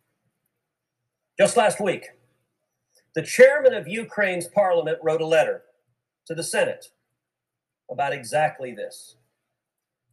Just 1.39 1.57
last 1.57 1.81
week, 1.81 2.07
the 3.19 3.25
chairman 3.25 3.75
of 3.75 3.89
Ukraine's 3.89 4.47
parliament 4.47 4.97
wrote 5.03 5.21
a 5.21 5.27
letter 5.27 5.63
to 6.25 6.37
the 6.37 6.43
Senate 6.45 6.87
about 7.91 8.13
exactly 8.13 8.73
this. 8.73 9.17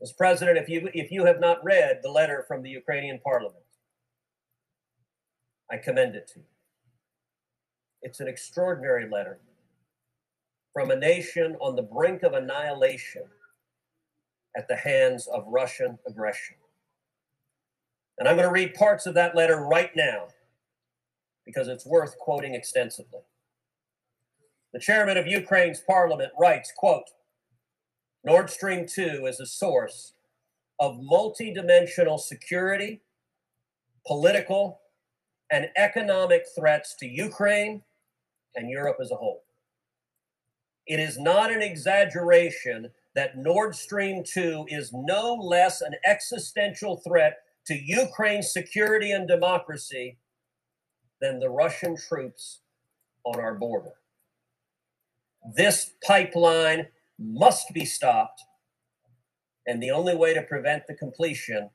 Mr. 0.03 0.17
President, 0.17 0.57
if 0.57 0.67
you 0.67 0.89
if 0.91 1.11
you 1.11 1.23
have 1.23 1.39
not 1.39 1.63
read 1.63 1.99
the 2.01 2.09
letter 2.09 2.45
from 2.47 2.63
the 2.63 2.69
Ukrainian 2.71 3.19
parliament, 3.19 3.63
I 5.71 5.77
commend 5.77 6.15
it 6.15 6.27
to 6.33 6.39
you. 6.39 6.45
It's 8.01 8.21
an 8.21 8.27
extraordinary 8.27 9.07
letter 9.07 9.37
from 10.73 10.89
a 10.89 10.95
nation 10.95 11.57
on 11.61 11.75
the 11.75 11.83
brink 11.83 12.23
of 12.23 12.33
annihilation 12.33 13.25
at 14.57 14.67
the 14.67 14.77
hands 14.77 15.27
of 15.27 15.43
Russian 15.45 15.99
aggression. 16.07 16.55
And 18.17 18.27
I'm 18.27 18.35
going 18.35 18.47
to 18.47 18.51
read 18.51 18.73
parts 18.73 19.05
of 19.05 19.13
that 19.13 19.35
letter 19.35 19.57
right 19.57 19.95
now 19.95 20.29
because 21.45 21.67
it's 21.67 21.85
worth 21.85 22.17
quoting 22.17 22.55
extensively. 22.55 23.21
The 24.73 24.79
chairman 24.79 25.17
of 25.17 25.27
Ukraine's 25.27 25.81
parliament 25.87 26.31
writes, 26.39 26.71
quote, 26.75 27.09
Nord 28.23 28.49
Stream 28.49 28.85
2 28.87 29.25
is 29.27 29.39
a 29.39 29.45
source 29.45 30.13
of 30.79 30.97
multidimensional 30.97 32.19
security, 32.19 33.01
political, 34.05 34.81
and 35.51 35.69
economic 35.77 36.43
threats 36.57 36.95
to 36.99 37.05
Ukraine 37.05 37.83
and 38.55 38.69
Europe 38.69 38.97
as 38.99 39.11
a 39.11 39.15
whole. 39.15 39.43
It 40.87 40.99
is 40.99 41.19
not 41.19 41.51
an 41.51 41.61
exaggeration 41.61 42.89
that 43.15 43.37
Nord 43.37 43.75
Stream 43.75 44.23
2 44.25 44.65
is 44.69 44.91
no 44.93 45.35
less 45.35 45.81
an 45.81 45.93
existential 46.05 46.97
threat 46.97 47.37
to 47.67 47.75
Ukraine's 47.75 48.51
security 48.51 49.11
and 49.11 49.27
democracy 49.27 50.17
than 51.21 51.39
the 51.39 51.49
Russian 51.49 51.95
troops 51.95 52.59
on 53.23 53.39
our 53.39 53.55
border. 53.55 53.93
This 55.55 55.91
pipeline 56.05 56.87
must 57.19 57.73
be 57.73 57.85
stopped, 57.85 58.41
and 59.67 59.81
the 59.81 59.91
only 59.91 60.15
way 60.15 60.33
to 60.33 60.41
prevent 60.41 60.87
the 60.87 60.95
completion 60.95 61.69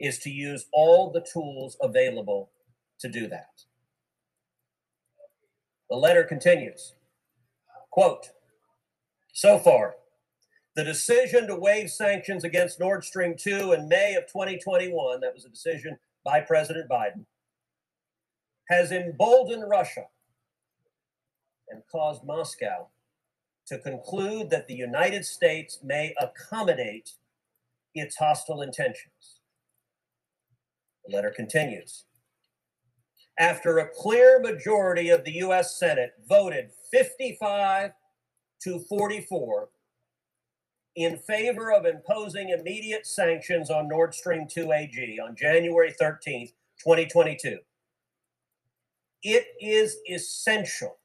is 0.00 0.18
to 0.18 0.30
use 0.30 0.66
all 0.72 1.10
the 1.10 1.24
tools 1.32 1.76
available 1.80 2.50
to 2.98 3.08
do 3.08 3.28
that. 3.28 3.62
The 5.90 5.96
letter 5.96 6.24
continues 6.24 6.94
quote, 7.90 8.30
so 9.34 9.58
far, 9.58 9.96
the 10.74 10.82
decision 10.82 11.46
to 11.46 11.54
waive 11.54 11.90
sanctions 11.90 12.42
against 12.42 12.80
Nord 12.80 13.04
Stream 13.04 13.34
2 13.36 13.74
in 13.74 13.88
May 13.88 14.14
of 14.14 14.26
2021, 14.26 15.20
that 15.20 15.34
was 15.34 15.44
a 15.44 15.50
decision 15.50 15.98
by 16.24 16.40
President 16.40 16.88
Biden, 16.88 17.26
has 18.72 18.90
emboldened 18.90 19.68
Russia 19.68 20.06
and 21.68 21.82
caused 21.90 22.24
Moscow 22.24 22.88
to 23.66 23.78
conclude 23.78 24.48
that 24.48 24.66
the 24.66 24.74
United 24.74 25.26
States 25.26 25.78
may 25.84 26.14
accommodate 26.18 27.12
its 27.94 28.16
hostile 28.16 28.62
intentions. 28.62 29.40
The 31.04 31.14
letter 31.14 31.30
continues. 31.30 32.04
After 33.38 33.78
a 33.78 33.88
clear 33.94 34.40
majority 34.40 35.10
of 35.10 35.24
the 35.24 35.32
U.S. 35.32 35.78
Senate 35.78 36.12
voted 36.26 36.70
55 36.90 37.90
to 38.64 38.78
44 38.88 39.68
in 40.96 41.18
favor 41.18 41.72
of 41.72 41.84
imposing 41.84 42.50
immediate 42.50 43.06
sanctions 43.06 43.70
on 43.70 43.88
Nord 43.88 44.14
Stream 44.14 44.46
2 44.48 44.72
AG 44.72 45.18
on 45.22 45.36
January 45.36 45.94
13th, 46.00 46.52
2022. 46.82 47.58
It 49.22 49.46
is 49.60 49.98
essential 50.10 50.98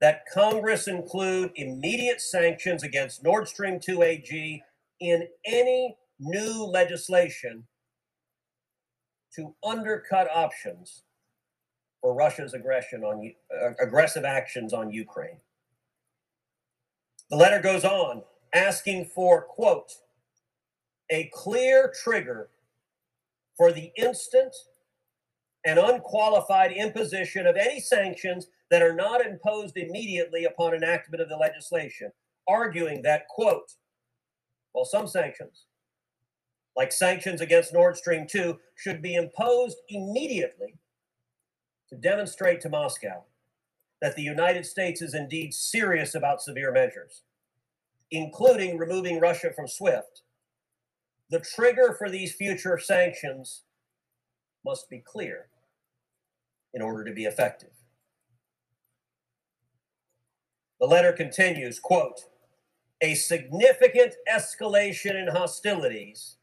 that 0.00 0.24
Congress 0.32 0.88
include 0.88 1.52
immediate 1.56 2.20
sanctions 2.20 2.82
against 2.82 3.24
Nord 3.24 3.48
Stream 3.48 3.80
2 3.80 4.02
AG 4.02 4.62
in 5.00 5.28
any 5.44 5.96
new 6.18 6.64
legislation 6.64 7.64
to 9.34 9.54
undercut 9.64 10.28
options 10.34 11.02
for 12.00 12.14
Russia's 12.14 12.54
aggression 12.54 13.04
on 13.04 13.32
uh, 13.50 13.70
aggressive 13.80 14.24
actions 14.24 14.72
on 14.72 14.90
Ukraine. 14.90 15.38
The 17.30 17.36
letter 17.36 17.60
goes 17.60 17.84
on 17.84 18.22
asking 18.54 19.06
for, 19.06 19.42
quote, 19.42 19.92
a 21.10 21.30
clear 21.34 21.92
trigger 22.02 22.48
for 23.56 23.72
the 23.72 23.92
instant 23.96 24.54
and 25.66 25.80
unqualified 25.80 26.70
imposition 26.70 27.44
of 27.44 27.56
any 27.56 27.80
sanctions 27.80 28.46
that 28.70 28.82
are 28.82 28.94
not 28.94 29.26
imposed 29.26 29.76
immediately 29.76 30.44
upon 30.44 30.72
enactment 30.72 31.20
of 31.20 31.28
the 31.28 31.36
legislation, 31.36 32.12
arguing 32.48 33.02
that, 33.02 33.26
quote, 33.28 33.72
well, 34.72 34.84
some 34.84 35.08
sanctions, 35.08 35.64
like 36.76 36.92
sanctions 36.92 37.40
against 37.40 37.74
Nord 37.74 37.96
Stream 37.96 38.26
2, 38.30 38.56
should 38.76 39.02
be 39.02 39.16
imposed 39.16 39.78
immediately 39.88 40.76
to 41.88 41.96
demonstrate 41.96 42.60
to 42.60 42.68
Moscow 42.68 43.24
that 44.00 44.14
the 44.14 44.22
United 44.22 44.64
States 44.66 45.02
is 45.02 45.14
indeed 45.14 45.52
serious 45.52 46.14
about 46.14 46.42
severe 46.42 46.70
measures, 46.70 47.22
including 48.12 48.78
removing 48.78 49.18
Russia 49.18 49.50
from 49.52 49.66
SWIFT. 49.66 50.22
The 51.30 51.40
trigger 51.40 51.96
for 51.98 52.08
these 52.08 52.34
future 52.34 52.78
sanctions 52.78 53.62
must 54.64 54.88
be 54.88 55.02
clear 55.04 55.48
in 56.76 56.82
order 56.82 57.02
to 57.02 57.12
be 57.12 57.24
effective. 57.24 57.70
The 60.78 60.86
letter 60.86 61.10
continues, 61.10 61.80
quote, 61.80 62.20
a 63.00 63.14
significant 63.14 64.14
escalation 64.30 65.14
in 65.14 65.28
hostilities 65.28 66.36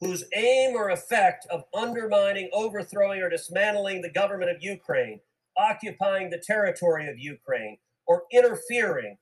whose 0.00 0.24
aim 0.34 0.74
or 0.74 0.90
effect 0.90 1.46
of 1.50 1.62
undermining, 1.72 2.50
overthrowing, 2.52 3.22
or 3.22 3.30
dismantling 3.30 4.02
the 4.02 4.10
government 4.10 4.50
of 4.50 4.60
Ukraine 4.60 5.20
occupying 5.56 6.30
the 6.30 6.42
territory 6.44 7.08
of 7.08 7.16
Ukraine 7.16 7.78
or 8.08 8.24
interfering 8.32 9.16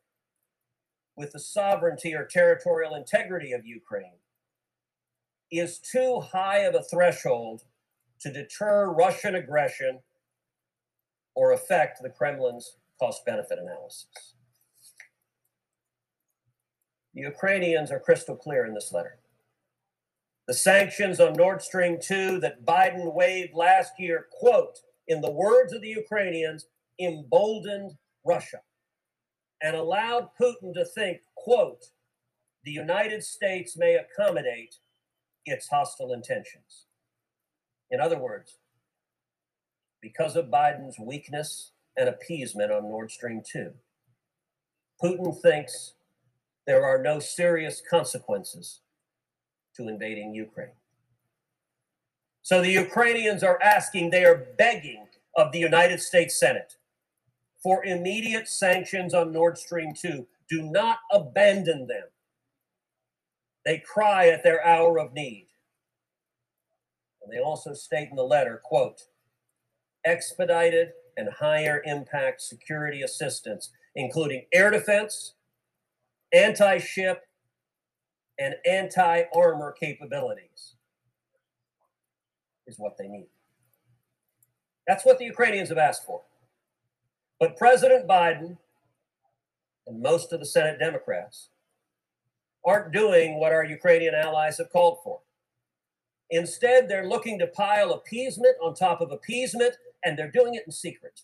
with 1.15 1.31
the 1.33 1.39
sovereignty 1.39 2.15
or 2.15 2.25
territorial 2.25 2.95
integrity 2.95 3.53
of 3.53 3.67
Ukraine 3.67 4.19
is 5.51 5.79
too 5.79 6.21
high 6.21 6.61
of 6.61 6.75
a 6.75 6.83
threshold 6.83 7.65
to 8.23 8.33
deter 8.33 8.91
Russian 8.93 9.35
aggression 9.35 10.01
or 11.35 11.53
affect 11.53 12.03
the 12.03 12.11
Kremlin's 12.11 12.77
cost 12.99 13.25
benefit 13.25 13.59
analysis. 13.59 14.07
The 17.15 17.23
Ukrainians 17.23 17.91
are 17.91 18.01
crystal 18.01 18.37
clear 18.37 18.65
in 18.65 18.75
this 18.75 18.93
letter. 18.93 19.19
The 20.47 20.55
sanctions 20.55 21.21
on 21.21 21.35
Nord 21.35 21.63
Stream 21.63 21.99
2 22.01 22.41
that 22.41 22.65
Biden 22.65 23.15
waived 23.15 23.55
last 23.55 23.93
year, 23.99 24.27
quote, 24.31 24.79
in 25.09 25.21
the 25.21 25.31
words 25.31 25.73
of 25.73 25.83
the 25.83 25.89
Ukrainians, 25.89 26.67
emboldened 27.01 27.93
Russia 28.25 28.61
and 29.63 29.77
allowed 29.77 30.31
Putin 30.41 30.75
to 30.75 30.85
think, 30.85 31.19
quote, 31.37 31.85
the 32.65 32.73
United 32.73 33.23
States 33.23 33.77
may 33.77 33.97
accommodate 33.97 34.77
its 35.47 35.69
hostile 35.69 36.13
intentions. 36.13 36.87
In 37.93 38.01
other 38.01 38.19
words, 38.19 38.57
because 40.01 40.35
of 40.35 40.47
Biden's 40.47 40.99
weakness 40.99 41.73
and 41.97 42.09
appeasement 42.09 42.73
on 42.73 42.89
Nord 42.89 43.11
Stream 43.11 43.43
2, 43.47 43.71
Putin 45.01 45.41
thinks 45.41 45.93
there 46.67 46.85
are 46.85 47.03
no 47.03 47.21
serious 47.21 47.83
consequences 47.89 48.81
to 49.77 49.89
invading 49.89 50.35
Ukraine. 50.35 50.73
So 52.41 52.63
the 52.63 52.71
Ukrainians 52.71 53.43
are 53.43 53.61
asking, 53.63 54.11
they 54.11 54.25
are 54.25 54.47
begging 54.59 55.07
of 55.37 55.53
the 55.53 55.59
United 55.59 56.01
States 56.01 56.41
Senate 56.41 56.77
for 57.63 57.85
immediate 57.85 58.49
sanctions 58.49 59.13
on 59.13 59.33
Nord 59.33 59.59
Stream 59.59 59.95
2. 59.95 60.27
Do 60.49 60.63
not 60.63 60.99
abandon 61.13 61.87
them. 61.87 62.05
They 63.65 63.79
cry 63.79 64.29
at 64.29 64.43
their 64.43 64.67
hour 64.67 64.99
of 64.99 65.13
need. 65.13 65.49
And 67.23 67.33
they 67.33 67.41
also 67.41 67.75
state 67.75 68.09
in 68.11 68.17
the 68.17 68.23
letter, 68.23 68.61
quote, 68.63 69.03
expedited 70.05 70.93
and 71.17 71.29
higher 71.29 71.83
impact 71.85 72.41
security 72.41 73.03
assistance, 73.03 73.71
including 73.95 74.47
air 74.53 74.71
defense, 74.71 75.35
anti 76.33 76.79
ship, 76.79 77.27
and 78.39 78.55
anti 78.67 79.25
armor 79.35 79.73
capabilities 79.73 80.75
is 82.67 82.79
what 82.79 82.97
they 82.99 83.09
need. 83.09 83.27
That's 84.87 85.05
what 85.05 85.19
the 85.19 85.25
Ukrainians 85.25 85.69
have 85.69 85.79
asked 85.79 86.05
for. 86.05 86.23
But 87.39 87.57
President 87.57 88.09
Biden 88.09 88.57
and 89.87 90.01
most 90.01 90.33
of 90.33 90.41
the 90.41 90.47
Senate 90.47 90.79
Democrats 90.79 91.49
aren't 92.65 92.93
doing 92.93 93.39
what 93.39 93.53
our 93.53 93.65
Ukrainian 93.65 94.15
allies 94.15 94.59
have 94.59 94.71
called 94.71 94.99
for. 95.03 95.21
Instead, 96.33 96.89
they're 96.89 97.07
looking 97.07 97.39
to 97.39 97.47
pile 97.47 97.93
appeasement 97.93 98.57
on 98.63 98.75
top 98.75 99.03
of 99.03 99.13
appeasement, 99.13 99.77
and 100.03 100.19
they're 100.19 100.31
doing 100.31 100.55
it 100.55 100.63
in 100.65 100.73
secret. 100.73 101.21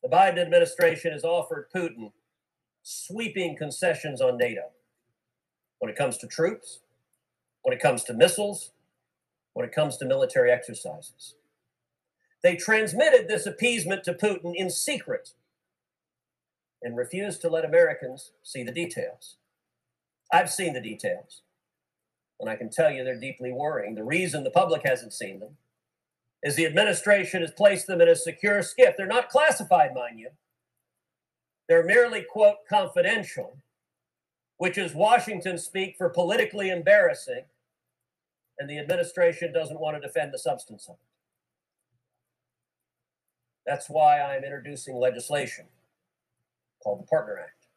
The 0.00 0.08
Biden 0.08 0.38
administration 0.38 1.12
has 1.12 1.24
offered 1.24 1.66
Putin 1.74 2.12
sweeping 2.84 3.56
concessions 3.56 4.20
on 4.20 4.38
NATO 4.38 4.70
when 5.80 5.90
it 5.90 5.96
comes 5.96 6.18
to 6.18 6.28
troops, 6.28 6.80
when 7.62 7.76
it 7.76 7.82
comes 7.82 8.04
to 8.04 8.14
missiles, 8.14 8.70
when 9.54 9.66
it 9.66 9.74
comes 9.74 9.96
to 9.96 10.04
military 10.04 10.52
exercises. 10.52 11.34
They 12.44 12.54
transmitted 12.54 13.26
this 13.26 13.44
appeasement 13.44 14.04
to 14.04 14.14
Putin 14.14 14.52
in 14.54 14.70
secret 14.70 15.30
and 16.80 16.96
refused 16.96 17.40
to 17.40 17.50
let 17.50 17.64
Americans 17.64 18.30
see 18.44 18.62
the 18.62 18.72
details. 18.72 19.36
I've 20.32 20.50
seen 20.50 20.74
the 20.74 20.80
details, 20.80 21.42
and 22.42 22.50
I 22.50 22.56
can 22.56 22.68
tell 22.68 22.90
you 22.90 23.04
they're 23.04 23.18
deeply 23.18 23.52
worrying. 23.52 23.94
The 23.94 24.04
reason 24.04 24.42
the 24.42 24.50
public 24.50 24.82
hasn't 24.84 25.12
seen 25.12 25.38
them 25.38 25.56
is 26.42 26.56
the 26.56 26.66
administration 26.66 27.40
has 27.40 27.52
placed 27.52 27.86
them 27.86 28.00
in 28.00 28.08
a 28.08 28.16
secure 28.16 28.58
SCIF. 28.58 28.96
They're 28.96 29.06
not 29.06 29.28
classified, 29.28 29.94
mind 29.94 30.18
you. 30.18 30.28
They're 31.68 31.84
merely, 31.84 32.26
quote, 32.28 32.56
confidential, 32.68 33.56
which 34.56 34.76
is 34.76 34.92
Washington 34.92 35.56
speak 35.56 35.94
for 35.96 36.10
politically 36.10 36.70
embarrassing 36.70 37.44
and 38.58 38.68
the 38.68 38.78
administration 38.78 39.52
doesn't 39.52 39.80
want 39.80 39.96
to 39.96 40.06
defend 40.06 40.32
the 40.32 40.38
substance 40.38 40.88
of 40.88 40.94
it. 40.94 41.00
That's 43.66 43.88
why 43.88 44.20
I'm 44.20 44.42
introducing 44.42 44.96
legislation 44.96 45.66
called 46.82 47.00
the 47.00 47.06
Partner 47.06 47.38
Act, 47.40 47.68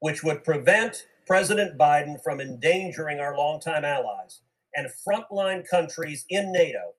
which 0.00 0.22
would 0.22 0.44
prevent 0.44 1.06
President 1.26 1.76
Biden 1.78 2.22
from 2.22 2.40
endangering 2.40 3.20
our 3.20 3.36
longtime 3.36 3.84
allies 3.84 4.40
and 4.74 4.88
frontline 5.06 5.68
countries 5.68 6.24
in 6.28 6.52
NATO 6.52 6.94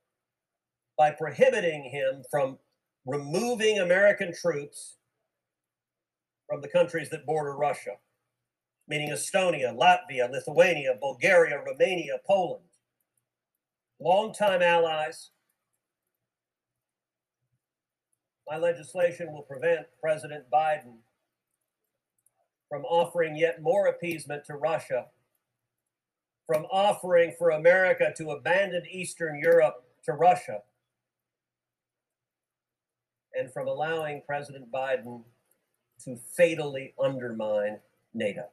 by 0.98 1.12
prohibiting 1.12 1.84
him 1.84 2.24
from 2.30 2.58
removing 3.06 3.80
American 3.80 4.34
troops 4.34 4.98
from 6.50 6.62
the 6.62 6.68
countries 6.68 7.10
that 7.10 7.26
border 7.26 7.56
Russia 7.56 7.92
meaning 8.88 9.10
Estonia, 9.12 9.76
Latvia, 9.78 10.32
Lithuania, 10.32 10.96
Bulgaria, 11.00 11.62
Romania, 11.66 12.18
Poland. 12.26 12.64
Longtime 14.00 14.62
allies. 14.62 15.32
My 18.48 18.58
legislation 18.58 19.34
will 19.34 19.42
prevent 19.42 19.88
President 20.02 20.46
Biden 20.52 20.98
from 22.70 22.84
offering 22.86 23.36
yet 23.36 23.62
more 23.62 23.88
appeasement 23.88 24.44
to 24.46 24.56
Russia, 24.56 25.06
from 26.46 26.66
offering 26.72 27.34
for 27.38 27.52
America 27.52 28.14
to 28.18 28.32
abandon 28.32 28.84
Eastern 28.90 29.40
Europe 29.40 29.84
to 30.04 30.14
Russia, 30.14 30.62
and 33.34 33.52
from 33.52 33.68
allowing 33.68 34.22
President 34.26 34.72
Biden 34.72 35.24
to 36.04 36.18
fatally 36.36 36.94
undermine 37.00 37.80
NATO. 38.14 38.46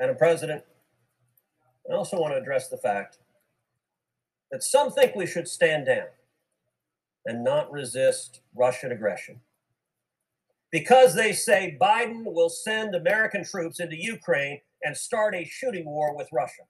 Madam 0.00 0.16
President, 0.16 0.64
I 1.88 1.94
also 1.94 2.18
want 2.18 2.34
to 2.34 2.38
address 2.38 2.68
the 2.68 2.76
fact 2.76 3.18
that 4.50 4.62
some 4.62 4.90
think 4.90 5.14
we 5.14 5.26
should 5.26 5.46
stand 5.46 5.86
down 5.86 6.06
and 7.26 7.42
not 7.42 7.70
resist 7.72 8.40
Russian 8.54 8.92
aggression 8.92 9.40
because 10.74 11.14
they 11.14 11.32
say 11.32 11.78
Biden 11.80 12.24
will 12.24 12.48
send 12.48 12.96
American 12.96 13.44
troops 13.44 13.78
into 13.78 13.96
Ukraine 13.96 14.60
and 14.82 14.96
start 14.96 15.34
a 15.34 15.44
shooting 15.44 15.84
war 15.84 16.16
with 16.16 16.28
Russia 16.32 16.62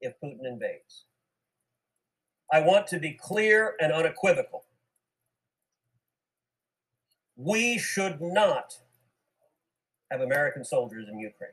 if 0.00 0.14
Putin 0.20 0.44
invades. 0.44 1.04
I 2.52 2.58
want 2.60 2.88
to 2.88 2.98
be 2.98 3.12
clear 3.12 3.76
and 3.80 3.92
unequivocal. 3.92 4.64
We 7.36 7.78
should 7.78 8.20
not 8.20 8.74
have 10.10 10.20
American 10.20 10.64
soldiers 10.64 11.06
in 11.08 11.20
Ukraine. 11.20 11.50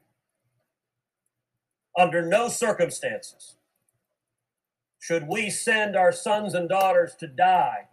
Under 1.95 2.25
no 2.25 2.49
circumstances 2.49 3.55
should 5.06 5.28
we 5.28 5.52
send 5.52 5.96
our 5.96 6.12
sons 6.12 6.56
and 6.56 6.68
daughters 6.68 7.13
to 7.13 7.28
die 7.28 7.88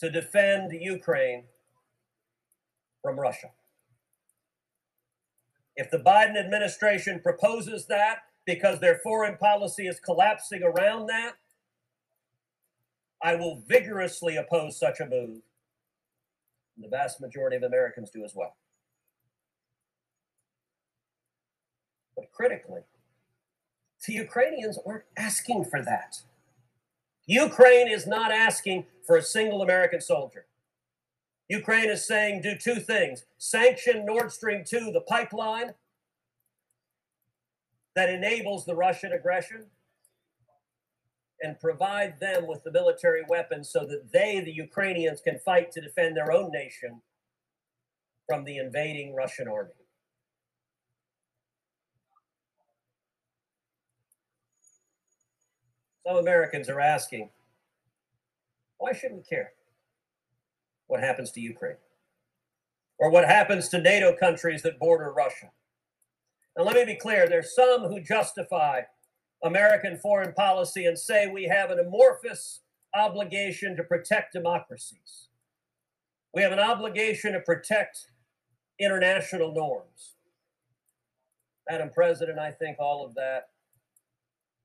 to 0.00 0.10
defend 0.10 0.72
Ukraine 0.72 1.44
from 3.00 3.20
Russia. 3.20 3.50
If 5.76 5.92
the 5.92 5.98
Biden 5.98 6.36
administration 6.36 7.20
proposes 7.20 7.86
that 7.86 8.22
because 8.44 8.80
their 8.80 8.98
foreign 9.04 9.36
policy 9.36 9.86
is 9.86 10.00
collapsing 10.00 10.64
around 10.64 11.06
that, 11.06 11.34
I 13.22 13.36
will 13.36 13.62
vigorously 13.68 14.38
oppose 14.38 14.76
such 14.76 14.98
a 14.98 15.06
move. 15.06 15.42
The 16.76 16.88
vast 16.88 17.20
majority 17.20 17.56
of 17.56 17.62
Americans 17.62 18.10
do 18.10 18.24
as 18.24 18.34
well. 18.34 18.56
But 22.16 22.32
critically, 22.32 22.80
the 24.06 24.14
Ukrainians 24.14 24.78
aren't 24.86 25.04
asking 25.16 25.64
for 25.64 25.82
that. 25.82 26.20
Ukraine 27.26 27.88
is 27.88 28.06
not 28.06 28.32
asking 28.32 28.86
for 29.06 29.16
a 29.16 29.22
single 29.22 29.62
American 29.62 30.00
soldier. 30.00 30.46
Ukraine 31.48 31.90
is 31.90 32.06
saying 32.06 32.42
do 32.42 32.56
two 32.56 32.76
things 32.76 33.24
sanction 33.38 34.06
Nord 34.06 34.32
Stream 34.32 34.64
2, 34.64 34.92
the 34.92 35.00
pipeline 35.02 35.74
that 37.96 38.08
enables 38.08 38.64
the 38.64 38.74
Russian 38.74 39.12
aggression, 39.12 39.66
and 41.42 41.58
provide 41.58 42.20
them 42.20 42.46
with 42.46 42.62
the 42.62 42.70
military 42.70 43.22
weapons 43.28 43.70
so 43.70 43.80
that 43.80 44.12
they, 44.12 44.40
the 44.40 44.52
Ukrainians, 44.52 45.20
can 45.20 45.38
fight 45.38 45.72
to 45.72 45.80
defend 45.80 46.16
their 46.16 46.32
own 46.32 46.52
nation 46.52 47.00
from 48.28 48.44
the 48.44 48.58
invading 48.58 49.14
Russian 49.14 49.48
army. 49.48 49.79
Some 56.06 56.16
Americans 56.16 56.68
are 56.68 56.80
asking, 56.80 57.30
why 58.78 58.92
should 58.92 59.12
we 59.12 59.22
care 59.22 59.52
what 60.86 61.00
happens 61.00 61.30
to 61.32 61.40
Ukraine? 61.40 61.76
Or 62.98 63.10
what 63.10 63.26
happens 63.26 63.68
to 63.68 63.80
NATO 63.80 64.14
countries 64.14 64.62
that 64.62 64.78
border 64.78 65.12
Russia? 65.12 65.50
And 66.56 66.66
let 66.66 66.76
me 66.76 66.84
be 66.84 66.98
clear 66.98 67.28
there's 67.28 67.54
some 67.54 67.84
who 67.84 68.00
justify 68.00 68.82
American 69.42 69.96
foreign 69.98 70.32
policy 70.32 70.86
and 70.86 70.98
say 70.98 71.26
we 71.26 71.44
have 71.44 71.70
an 71.70 71.78
amorphous 71.78 72.60
obligation 72.94 73.76
to 73.76 73.84
protect 73.84 74.32
democracies. 74.32 75.28
We 76.34 76.42
have 76.42 76.52
an 76.52 76.58
obligation 76.58 77.32
to 77.32 77.40
protect 77.40 78.06
international 78.78 79.52
norms. 79.52 80.16
Madam 81.68 81.90
President, 81.90 82.38
I 82.38 82.50
think 82.50 82.78
all 82.78 83.04
of 83.04 83.14
that 83.14 83.50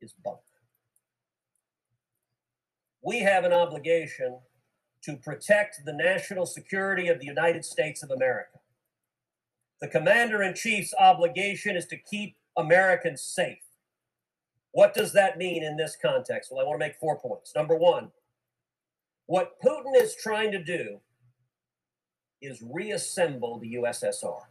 is 0.01 0.13
bunk 0.23 0.39
we 3.05 3.19
have 3.19 3.45
an 3.45 3.53
obligation 3.53 4.39
to 5.03 5.15
protect 5.17 5.85
the 5.85 5.93
national 5.93 6.47
security 6.47 7.07
of 7.07 7.19
the 7.19 7.25
United 7.25 7.63
States 7.63 8.01
of 8.01 8.09
America. 8.09 8.57
The 9.79 9.87
commander 9.87 10.41
in 10.41 10.55
chief's 10.55 10.93
obligation 10.99 11.77
is 11.77 11.85
to 11.87 11.97
keep 11.97 12.35
Americans 12.57 13.21
safe. 13.21 13.59
What 14.71 14.95
does 14.95 15.13
that 15.13 15.37
mean 15.37 15.63
in 15.63 15.77
this 15.77 15.95
context? 16.01 16.51
Well, 16.51 16.59
I 16.59 16.67
want 16.67 16.79
to 16.81 16.85
make 16.85 16.95
four 16.95 17.19
points. 17.19 17.53
Number 17.55 17.75
one, 17.75 18.09
what 19.27 19.61
Putin 19.63 19.95
is 19.95 20.15
trying 20.15 20.51
to 20.51 20.63
do 20.63 20.99
is 22.41 22.63
reassemble 22.67 23.59
the 23.59 23.75
USSR. 23.75 24.41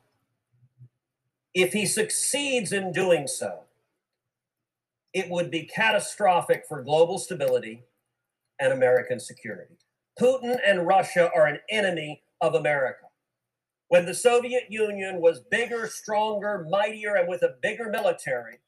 If 1.55 1.73
he 1.73 1.87
succeeds 1.87 2.73
in 2.73 2.93
doing 2.93 3.27
so, 3.27 3.61
it 5.12 5.29
would 5.29 5.51
be 5.51 5.64
catastrophic 5.64 6.64
for 6.69 6.83
global 6.83 7.19
stability 7.19 7.83
and 8.61 8.73
American 8.73 9.21
security. 9.21 9.77
Putin 10.21 10.59
and 10.64 10.87
Russia 10.87 11.31
are 11.35 11.47
an 11.47 11.59
enemy 11.71 12.23
of 12.40 12.55
America. 12.55 13.07
When 13.88 14.07
the 14.07 14.14
Soviet 14.14 14.64
Union 14.71 15.21
was 15.21 15.40
bigger, 15.51 15.87
stronger, 15.87 16.67
mightier, 16.71 17.17
and 17.17 17.29
with 17.29 17.43
a 17.43 17.57
bigger 17.61 17.90
military, 17.90 18.59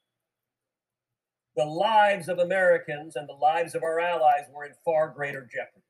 the 1.56 1.64
lives 1.64 2.28
of 2.28 2.38
Americans 2.38 3.16
and 3.16 3.28
the 3.28 3.32
lives 3.32 3.74
of 3.74 3.82
our 3.82 3.98
allies 3.98 4.44
were 4.52 4.64
in 4.64 4.74
far 4.84 5.08
greater 5.08 5.40
jeopardy. 5.40 5.82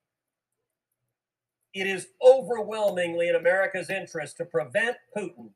It 1.74 1.86
is 1.86 2.06
overwhelmingly 2.24 3.28
in 3.28 3.34
America's 3.34 3.90
interest 3.90 4.36
to 4.38 4.44
prevent 4.44 4.96
Putin 5.16 5.50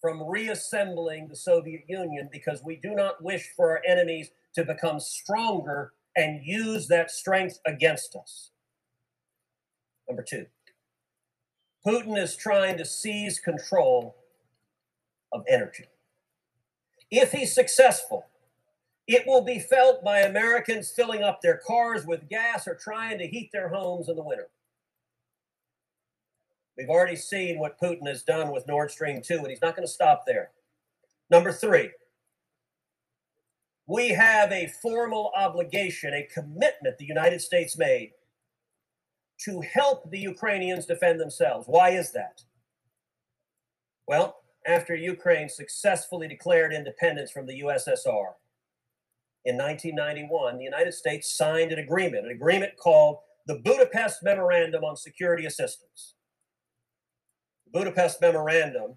from 0.00 0.28
reassembling 0.28 1.28
the 1.28 1.36
Soviet 1.36 1.82
Union 1.88 2.28
because 2.32 2.62
we 2.64 2.76
do 2.76 2.94
not 2.94 3.22
wish 3.22 3.52
for 3.54 3.70
our 3.70 3.82
enemies 3.86 4.30
to 4.54 4.64
become 4.64 4.98
stronger 4.98 5.92
and 6.18 6.44
use 6.44 6.88
that 6.88 7.12
strength 7.12 7.60
against 7.64 8.16
us. 8.16 8.50
Number 10.08 10.24
two, 10.28 10.46
Putin 11.86 12.20
is 12.20 12.34
trying 12.34 12.76
to 12.76 12.84
seize 12.84 13.38
control 13.38 14.16
of 15.32 15.44
energy. 15.48 15.84
If 17.08 17.30
he's 17.30 17.54
successful, 17.54 18.26
it 19.06 19.26
will 19.28 19.42
be 19.42 19.60
felt 19.60 20.02
by 20.02 20.20
Americans 20.20 20.90
filling 20.90 21.22
up 21.22 21.40
their 21.40 21.60
cars 21.64 22.04
with 22.04 22.28
gas 22.28 22.66
or 22.66 22.74
trying 22.74 23.18
to 23.18 23.28
heat 23.28 23.50
their 23.52 23.68
homes 23.68 24.08
in 24.08 24.16
the 24.16 24.22
winter. 24.22 24.48
We've 26.76 26.90
already 26.90 27.16
seen 27.16 27.60
what 27.60 27.80
Putin 27.80 28.08
has 28.08 28.24
done 28.24 28.50
with 28.50 28.66
Nord 28.66 28.90
Stream 28.90 29.22
2, 29.22 29.38
and 29.38 29.48
he's 29.48 29.62
not 29.62 29.76
going 29.76 29.86
to 29.86 29.92
stop 29.92 30.24
there. 30.26 30.50
Number 31.30 31.52
three, 31.52 31.90
we 33.88 34.10
have 34.10 34.52
a 34.52 34.70
formal 34.82 35.32
obligation, 35.34 36.12
a 36.12 36.28
commitment 36.32 36.98
the 36.98 37.06
United 37.06 37.40
States 37.40 37.76
made 37.76 38.12
to 39.40 39.62
help 39.62 40.10
the 40.10 40.18
Ukrainians 40.18 40.84
defend 40.84 41.18
themselves. 41.18 41.66
Why 41.66 41.90
is 41.90 42.12
that? 42.12 42.42
Well, 44.06 44.36
after 44.66 44.94
Ukraine 44.94 45.48
successfully 45.48 46.28
declared 46.28 46.72
independence 46.72 47.30
from 47.30 47.46
the 47.46 47.62
USSR 47.62 48.34
in 49.46 49.56
1991, 49.56 50.58
the 50.58 50.64
United 50.64 50.92
States 50.92 51.34
signed 51.34 51.72
an 51.72 51.78
agreement, 51.78 52.26
an 52.26 52.32
agreement 52.32 52.72
called 52.76 53.18
the 53.46 53.60
Budapest 53.64 54.22
Memorandum 54.22 54.84
on 54.84 54.96
Security 54.96 55.46
Assistance. 55.46 56.14
The 57.64 57.78
Budapest 57.78 58.20
Memorandum 58.20 58.96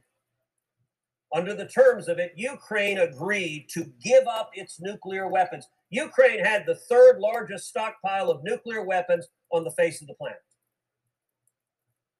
under 1.33 1.53
the 1.53 1.67
terms 1.67 2.09
of 2.09 2.19
it, 2.19 2.33
Ukraine 2.35 2.97
agreed 2.97 3.67
to 3.69 3.85
give 4.03 4.27
up 4.27 4.51
its 4.53 4.81
nuclear 4.81 5.27
weapons. 5.27 5.67
Ukraine 5.89 6.43
had 6.43 6.65
the 6.65 6.75
third 6.75 7.19
largest 7.19 7.67
stockpile 7.67 8.29
of 8.29 8.43
nuclear 8.43 8.83
weapons 8.83 9.27
on 9.51 9.63
the 9.63 9.71
face 9.71 10.01
of 10.01 10.07
the 10.07 10.13
planet. 10.15 10.39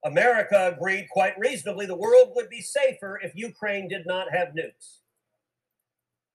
America 0.06 0.74
agreed 0.74 1.08
quite 1.12 1.38
reasonably 1.38 1.86
the 1.86 1.96
world 1.96 2.32
would 2.36 2.50
be 2.50 2.62
safer 2.62 3.20
if 3.22 3.36
Ukraine 3.36 3.88
did 3.88 4.06
not 4.06 4.34
have 4.34 4.50
nukes. 4.50 5.00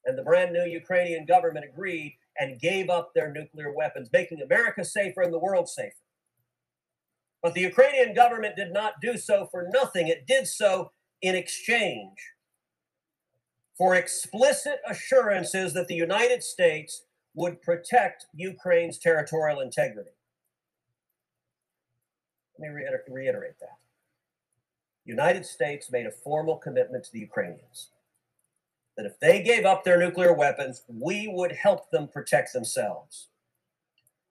And 0.05 0.17
the 0.17 0.23
brand 0.23 0.53
new 0.53 0.65
Ukrainian 0.65 1.27
government 1.27 1.65
agreed 1.65 2.17
and 2.39 2.61
gave 2.61 2.91
up 2.91 3.13
their 3.15 3.33
nuclear 3.33 3.73
weapons, 3.73 4.11
making 4.13 4.43
America 4.43 4.85
safer 4.85 5.23
and 5.23 5.33
the 5.33 5.39
world 5.39 5.69
safer. 5.69 5.97
But 7.43 7.55
the 7.55 7.63
Ukrainian 7.63 8.15
government 8.15 8.55
did 8.55 8.73
not 8.73 9.01
do 9.01 9.17
so 9.17 9.49
for 9.51 9.69
nothing. 9.73 10.09
It 10.09 10.27
did 10.27 10.47
so 10.47 10.93
in 11.23 11.35
exchange 11.35 12.17
for 13.77 13.95
explicit 13.95 14.81
assurances 14.89 15.73
that 15.75 15.89
the 15.89 15.95
United 15.95 16.43
States 16.43 17.03
would 17.35 17.61
protect 17.61 18.27
Ukraine's 18.35 18.99
territorial 18.99 19.61
integrity. 19.61 20.11
Let 22.59 22.69
me 22.71 22.75
reiter- 22.75 23.05
reiterate 23.09 23.59
that. 23.61 23.79
The 25.05 25.13
United 25.13 25.45
States 25.45 25.91
made 25.93 26.07
a 26.07 26.11
formal 26.11 26.57
commitment 26.57 27.05
to 27.05 27.13
the 27.13 27.21
Ukrainians 27.21 27.91
that 28.97 29.07
if 29.07 29.21
they 29.21 29.43
gave 29.43 29.67
up 29.67 29.85
their 29.85 29.99
nuclear 29.99 30.33
weapons, 30.33 30.83
we 30.89 31.29
would 31.29 31.53
help 31.53 31.91
them 31.91 32.09
protect 32.09 32.53
themselves. 32.53 33.29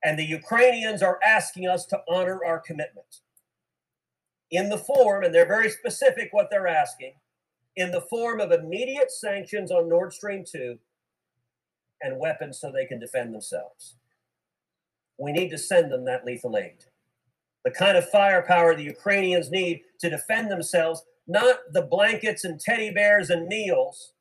And 0.04 0.18
the 0.18 0.26
Ukrainians 0.26 1.04
are 1.04 1.20
asking 1.24 1.68
us 1.68 1.86
to 1.88 2.02
honor 2.10 2.44
our 2.44 2.60
commitment 2.60 3.22
in 4.50 4.70
the 4.70 4.78
form, 4.78 5.24
and 5.24 5.34
they're 5.34 5.46
very 5.46 5.70
specific 5.70 6.30
what 6.32 6.50
they're 6.50 6.68
asking, 6.68 7.14
in 7.76 7.92
the 7.92 8.02
form 8.02 8.40
of 8.40 8.52
immediate 8.52 9.12
sanctions 9.12 9.72
on 9.72 9.90
Nord 9.90 10.14
Stream 10.14 10.44
2 10.50 10.78
and 12.02 12.20
weapons 12.20 12.60
so 12.60 12.72
they 12.72 12.86
can 12.86 13.00
defend 13.00 13.34
themselves. 13.34 13.96
We 15.18 15.32
need 15.32 15.50
to 15.50 15.58
send 15.58 15.92
them 15.92 16.06
that 16.06 16.26
lethal 16.26 16.58
aid. 16.58 16.86
The 17.64 17.72
kind 17.72 17.98
of 17.98 18.10
firepower 18.10 18.76
the 18.76 18.84
Ukrainians 18.84 19.50
need 19.50 19.82
to 20.00 20.10
defend 20.10 20.52
themselves, 20.52 21.04
not 21.28 21.58
the 21.72 21.82
blankets 21.82 22.44
and 22.44 22.60
teddy 22.60 22.92
bears 22.92 23.30
and 23.30 23.48
meals 23.48 24.14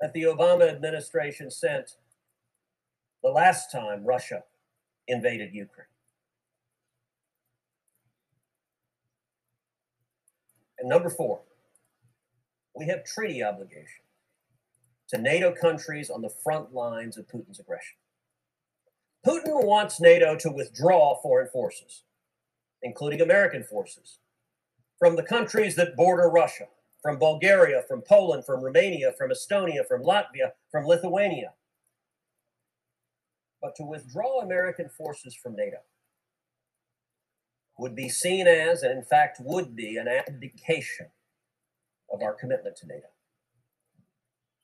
that 0.00 0.12
the 0.12 0.22
Obama 0.22 0.68
administration 0.68 1.50
sent 1.50 1.92
the 3.22 3.30
last 3.30 3.70
time 3.70 4.04
Russia 4.04 4.42
invaded 5.08 5.54
Ukraine. 5.54 5.86
And 10.78 10.88
number 10.88 11.10
four, 11.10 11.40
we 12.74 12.86
have 12.86 13.04
treaty 13.04 13.42
obligation 13.42 14.04
to 15.08 15.18
NATO 15.18 15.52
countries 15.52 16.08
on 16.10 16.22
the 16.22 16.30
front 16.42 16.72
lines 16.72 17.16
of 17.16 17.26
Putin's 17.26 17.58
aggression. 17.58 17.96
Putin 19.26 19.64
wants 19.64 20.00
NATO 20.00 20.36
to 20.36 20.50
withdraw 20.50 21.20
foreign 21.20 21.48
forces, 21.48 22.04
including 22.82 23.20
American 23.20 23.64
forces, 23.64 24.18
from 24.98 25.16
the 25.16 25.22
countries 25.22 25.74
that 25.76 25.96
border 25.96 26.30
Russia, 26.30 26.66
from 27.02 27.18
Bulgaria, 27.18 27.82
from 27.88 28.02
Poland, 28.02 28.44
from 28.44 28.62
Romania, 28.62 29.12
from 29.18 29.30
Estonia, 29.30 29.86
from 29.86 30.02
Latvia, 30.02 30.52
from 30.70 30.86
Lithuania. 30.86 31.52
But 33.60 33.74
to 33.76 33.82
withdraw 33.82 34.40
American 34.40 34.88
forces 34.88 35.34
from 35.34 35.56
NATO 35.56 35.78
would 37.78 37.96
be 37.96 38.08
seen 38.08 38.46
as, 38.46 38.82
and 38.82 38.96
in 38.96 39.04
fact 39.04 39.38
would 39.40 39.74
be, 39.74 39.96
an 39.96 40.08
abdication 40.08 41.08
of 42.12 42.22
our 42.22 42.34
commitment 42.34 42.76
to 42.76 42.86
NATO. 42.86 43.06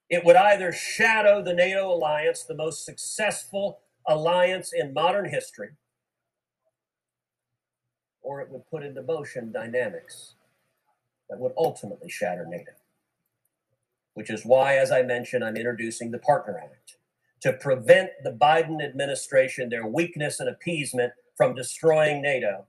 It 0.08 0.24
would 0.24 0.36
either 0.36 0.72
shadow 0.72 1.42
the 1.42 1.54
NATO 1.54 1.92
alliance, 1.92 2.44
the 2.44 2.54
most 2.54 2.84
successful 2.84 3.80
alliance 4.06 4.72
in 4.72 4.92
modern 4.92 5.28
history, 5.28 5.70
or 8.22 8.40
it 8.40 8.48
would 8.50 8.68
put 8.70 8.84
into 8.84 9.02
motion 9.02 9.52
dynamics 9.52 10.34
that 11.28 11.38
would 11.38 11.52
ultimately 11.56 12.08
shatter 12.08 12.46
NATO. 12.46 12.72
Which 14.14 14.30
is 14.30 14.44
why, 14.44 14.76
as 14.76 14.90
I 14.90 15.02
mentioned, 15.02 15.44
I'm 15.44 15.56
introducing 15.56 16.10
the 16.10 16.18
Partner 16.18 16.58
Act 16.62 16.96
to 17.42 17.52
prevent 17.52 18.10
the 18.22 18.32
Biden 18.32 18.82
administration, 18.82 19.68
their 19.68 19.86
weakness 19.86 20.40
and 20.40 20.48
appeasement, 20.48 21.12
from 21.36 21.54
destroying 21.54 22.22
NATO 22.22 22.64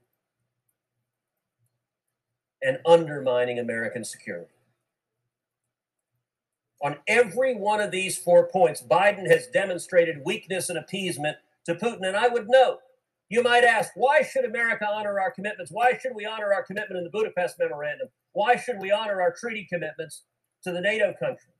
and 2.61 2.79
undermining 2.85 3.59
American 3.59 4.03
security. 4.03 4.51
On 6.83 6.97
every 7.07 7.55
one 7.55 7.81
of 7.81 7.91
these 7.91 8.17
four 8.17 8.47
points, 8.47 8.83
Biden 8.83 9.27
has 9.29 9.47
demonstrated 9.47 10.23
weakness 10.23 10.69
and 10.69 10.77
appeasement 10.77 11.37
to 11.65 11.75
Putin. 11.75 12.07
And 12.07 12.15
I 12.15 12.27
would 12.27 12.47
note, 12.47 12.79
you 13.29 13.41
might 13.41 13.63
ask, 13.63 13.91
why 13.95 14.21
should 14.21 14.45
America 14.45 14.87
honor 14.87 15.19
our 15.19 15.31
commitments? 15.31 15.71
Why 15.71 15.97
should 15.97 16.15
we 16.15 16.25
honor 16.25 16.53
our 16.53 16.63
commitment 16.63 16.97
in 16.97 17.03
the 17.03 17.09
Budapest 17.09 17.57
Memorandum? 17.59 18.09
Why 18.33 18.55
should 18.55 18.79
we 18.79 18.91
honor 18.91 19.21
our 19.21 19.33
treaty 19.33 19.67
commitments 19.69 20.23
to 20.63 20.71
the 20.71 20.81
NATO 20.81 21.13
countries? 21.19 21.53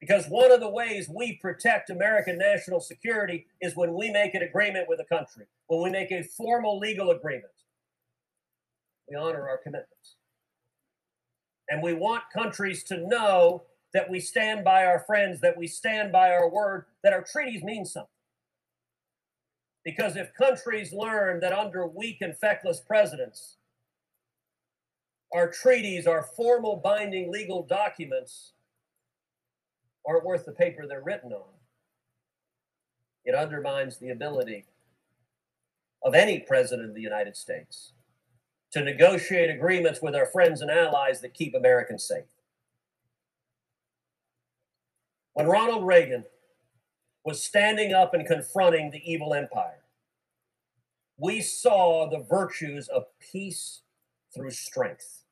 Because 0.00 0.26
one 0.28 0.50
of 0.50 0.60
the 0.60 0.70
ways 0.70 1.10
we 1.14 1.36
protect 1.36 1.90
American 1.90 2.38
national 2.38 2.80
security 2.80 3.46
is 3.60 3.76
when 3.76 3.92
we 3.92 4.10
make 4.10 4.34
an 4.34 4.42
agreement 4.42 4.88
with 4.88 5.00
a 5.00 5.04
country, 5.04 5.44
when 5.66 5.82
we 5.82 5.90
make 5.90 6.10
a 6.10 6.22
formal 6.22 6.78
legal 6.78 7.10
agreement. 7.10 7.52
We 9.10 9.16
honor 9.16 9.46
our 9.48 9.58
commitments. 9.58 10.16
And 11.68 11.82
we 11.82 11.92
want 11.92 12.22
countries 12.32 12.82
to 12.84 12.96
know 12.96 13.64
that 13.92 14.08
we 14.08 14.20
stand 14.20 14.64
by 14.64 14.84
our 14.84 15.00
friends, 15.00 15.40
that 15.40 15.56
we 15.56 15.66
stand 15.66 16.12
by 16.12 16.30
our 16.30 16.48
word, 16.48 16.86
that 17.02 17.12
our 17.12 17.22
treaties 17.22 17.62
mean 17.62 17.84
something. 17.84 18.08
Because 19.84 20.16
if 20.16 20.32
countries 20.34 20.92
learn 20.92 21.40
that 21.40 21.52
under 21.52 21.86
weak 21.86 22.18
and 22.20 22.36
feckless 22.36 22.80
presidents, 22.80 23.56
our 25.32 25.50
treaties, 25.50 26.06
our 26.06 26.22
formal 26.22 26.76
binding 26.76 27.30
legal 27.32 27.62
documents, 27.62 28.52
aren't 30.06 30.24
worth 30.24 30.44
the 30.44 30.52
paper 30.52 30.86
they're 30.86 31.02
written 31.02 31.32
on, 31.32 31.52
it 33.24 33.34
undermines 33.34 33.98
the 33.98 34.10
ability 34.10 34.64
of 36.02 36.14
any 36.14 36.40
president 36.40 36.88
of 36.88 36.94
the 36.94 37.00
United 37.00 37.36
States 37.36 37.92
to 38.72 38.82
negotiate 38.82 39.50
agreements 39.50 40.00
with 40.00 40.14
our 40.14 40.26
friends 40.26 40.60
and 40.62 40.70
allies 40.70 41.20
that 41.20 41.34
keep 41.34 41.54
Americans 41.54 42.04
safe. 42.04 42.24
When 45.40 45.48
Ronald 45.48 45.86
Reagan 45.86 46.26
was 47.24 47.42
standing 47.42 47.94
up 47.94 48.12
and 48.12 48.26
confronting 48.26 48.90
the 48.90 49.00
evil 49.10 49.32
empire, 49.32 49.80
we 51.16 51.40
saw 51.40 52.10
the 52.10 52.18
virtues 52.18 52.88
of 52.88 53.04
peace 53.18 53.80
through 54.34 54.50
strength. 54.50 55.24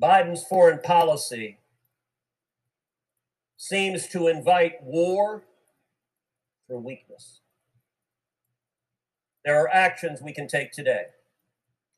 Biden's 0.00 0.42
foreign 0.42 0.78
policy 0.78 1.58
seems 3.58 4.08
to 4.08 4.28
invite 4.28 4.82
war 4.82 5.42
through 6.66 6.78
weakness. 6.78 7.40
There 9.44 9.60
are 9.60 9.68
actions 9.68 10.22
we 10.22 10.32
can 10.32 10.48
take 10.48 10.72
today 10.72 11.08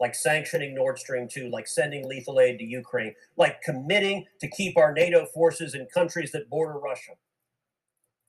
like 0.02 0.16
sanctioning 0.16 0.74
Nord 0.74 0.98
Stream 0.98 1.28
2, 1.28 1.48
like 1.50 1.68
sending 1.68 2.08
lethal 2.08 2.40
aid 2.40 2.58
to 2.58 2.64
Ukraine, 2.64 3.14
like 3.36 3.62
committing 3.62 4.26
to 4.40 4.50
keep 4.50 4.76
our 4.76 4.92
NATO 4.92 5.26
forces 5.26 5.76
in 5.76 5.86
countries 5.94 6.32
that 6.32 6.50
border 6.50 6.76
Russia. 6.80 7.12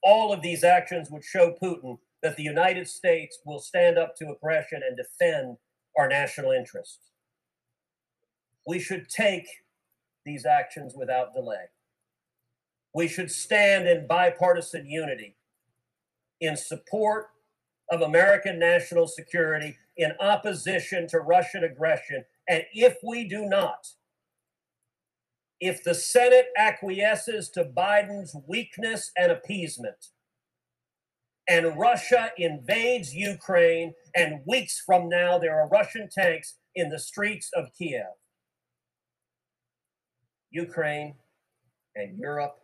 All 0.00 0.32
of 0.32 0.40
these 0.40 0.62
actions 0.62 1.10
would 1.10 1.24
show 1.24 1.56
Putin 1.60 1.98
that 2.22 2.36
the 2.36 2.44
United 2.44 2.86
States 2.86 3.40
will 3.44 3.58
stand 3.58 3.98
up 3.98 4.14
to 4.18 4.30
aggression 4.30 4.82
and 4.86 4.96
defend 4.96 5.56
our 5.98 6.06
national 6.08 6.52
interests. 6.52 7.10
We 8.68 8.78
should 8.78 9.08
take 9.08 9.48
these 10.24 10.46
actions 10.46 10.94
without 10.96 11.34
delay. 11.34 11.64
We 12.94 13.08
should 13.08 13.32
stand 13.32 13.88
in 13.88 14.06
bipartisan 14.06 14.86
unity 14.86 15.34
in 16.40 16.56
support 16.56 17.30
of 17.90 18.02
American 18.02 18.60
national 18.60 19.08
security 19.08 19.76
in 19.96 20.12
opposition 20.20 21.06
to 21.08 21.20
Russian 21.20 21.64
aggression. 21.64 22.24
And 22.48 22.64
if 22.72 22.96
we 23.06 23.28
do 23.28 23.46
not, 23.46 23.86
if 25.60 25.82
the 25.84 25.94
Senate 25.94 26.46
acquiesces 26.58 27.48
to 27.50 27.64
Biden's 27.64 28.36
weakness 28.46 29.10
and 29.16 29.32
appeasement, 29.32 30.08
and 31.48 31.78
Russia 31.78 32.30
invades 32.38 33.14
Ukraine, 33.14 33.92
and 34.16 34.40
weeks 34.46 34.82
from 34.84 35.08
now, 35.08 35.38
there 35.38 35.60
are 35.60 35.68
Russian 35.68 36.08
tanks 36.10 36.54
in 36.74 36.88
the 36.88 36.98
streets 36.98 37.50
of 37.54 37.66
Kiev, 37.76 38.06
Ukraine 40.50 41.16
and 41.96 42.18
Europe 42.18 42.56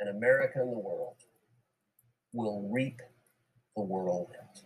and 0.00 0.08
America 0.08 0.60
and 0.60 0.72
the 0.72 0.78
world 0.78 1.16
will 2.32 2.68
reap 2.72 3.00
the 3.76 3.82
whirlwind. 3.82 4.65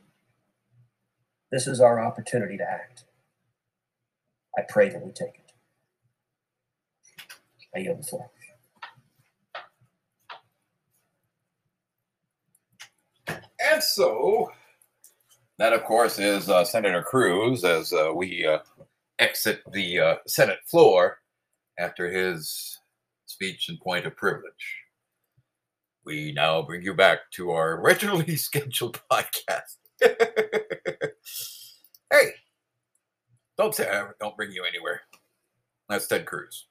This 1.51 1.67
is 1.67 1.81
our 1.81 2.01
opportunity 2.01 2.57
to 2.57 2.65
act. 2.65 3.05
I 4.57 4.63
pray 4.69 4.89
that 4.89 5.05
we 5.05 5.13
take 5.13 5.35
it. 5.35 5.53
I 7.75 7.81
yield 7.81 7.99
the 8.01 8.05
floor. 8.05 8.31
And 13.61 13.83
so, 13.83 14.51
that 15.59 15.73
of 15.73 15.85
course 15.85 16.19
is 16.19 16.49
uh, 16.49 16.65
Senator 16.65 17.03
Cruz 17.03 17.65
as 17.65 17.93
uh, 17.93 18.13
we 18.15 18.47
uh, 18.47 18.59
exit 19.19 19.63
the 19.73 20.01
uh, 20.01 20.15
Senate 20.27 20.61
floor 20.67 21.19
after 21.79 22.11
his 22.11 22.79
speech 23.27 23.69
and 23.69 23.81
point 23.81 24.07
of 24.07 24.17
privilege. 24.17 24.77
We 26.05 26.33
now 26.33 26.63
bring 26.63 26.83
you 26.83 26.95
back 26.95 27.31
to 27.33 27.51
our 27.53 27.81
originally 27.83 28.37
scheduled 28.37 29.01
podcast. 29.11 29.79
hey, 32.13 32.31
don't 33.59 33.75
say 33.75 33.89
I 33.91 34.09
don't 34.21 34.37
bring 34.37 34.53
you 34.53 34.65
anywhere. 34.65 35.03
That's 35.89 36.07
Ted 36.07 36.27
Cruz. 36.27 36.67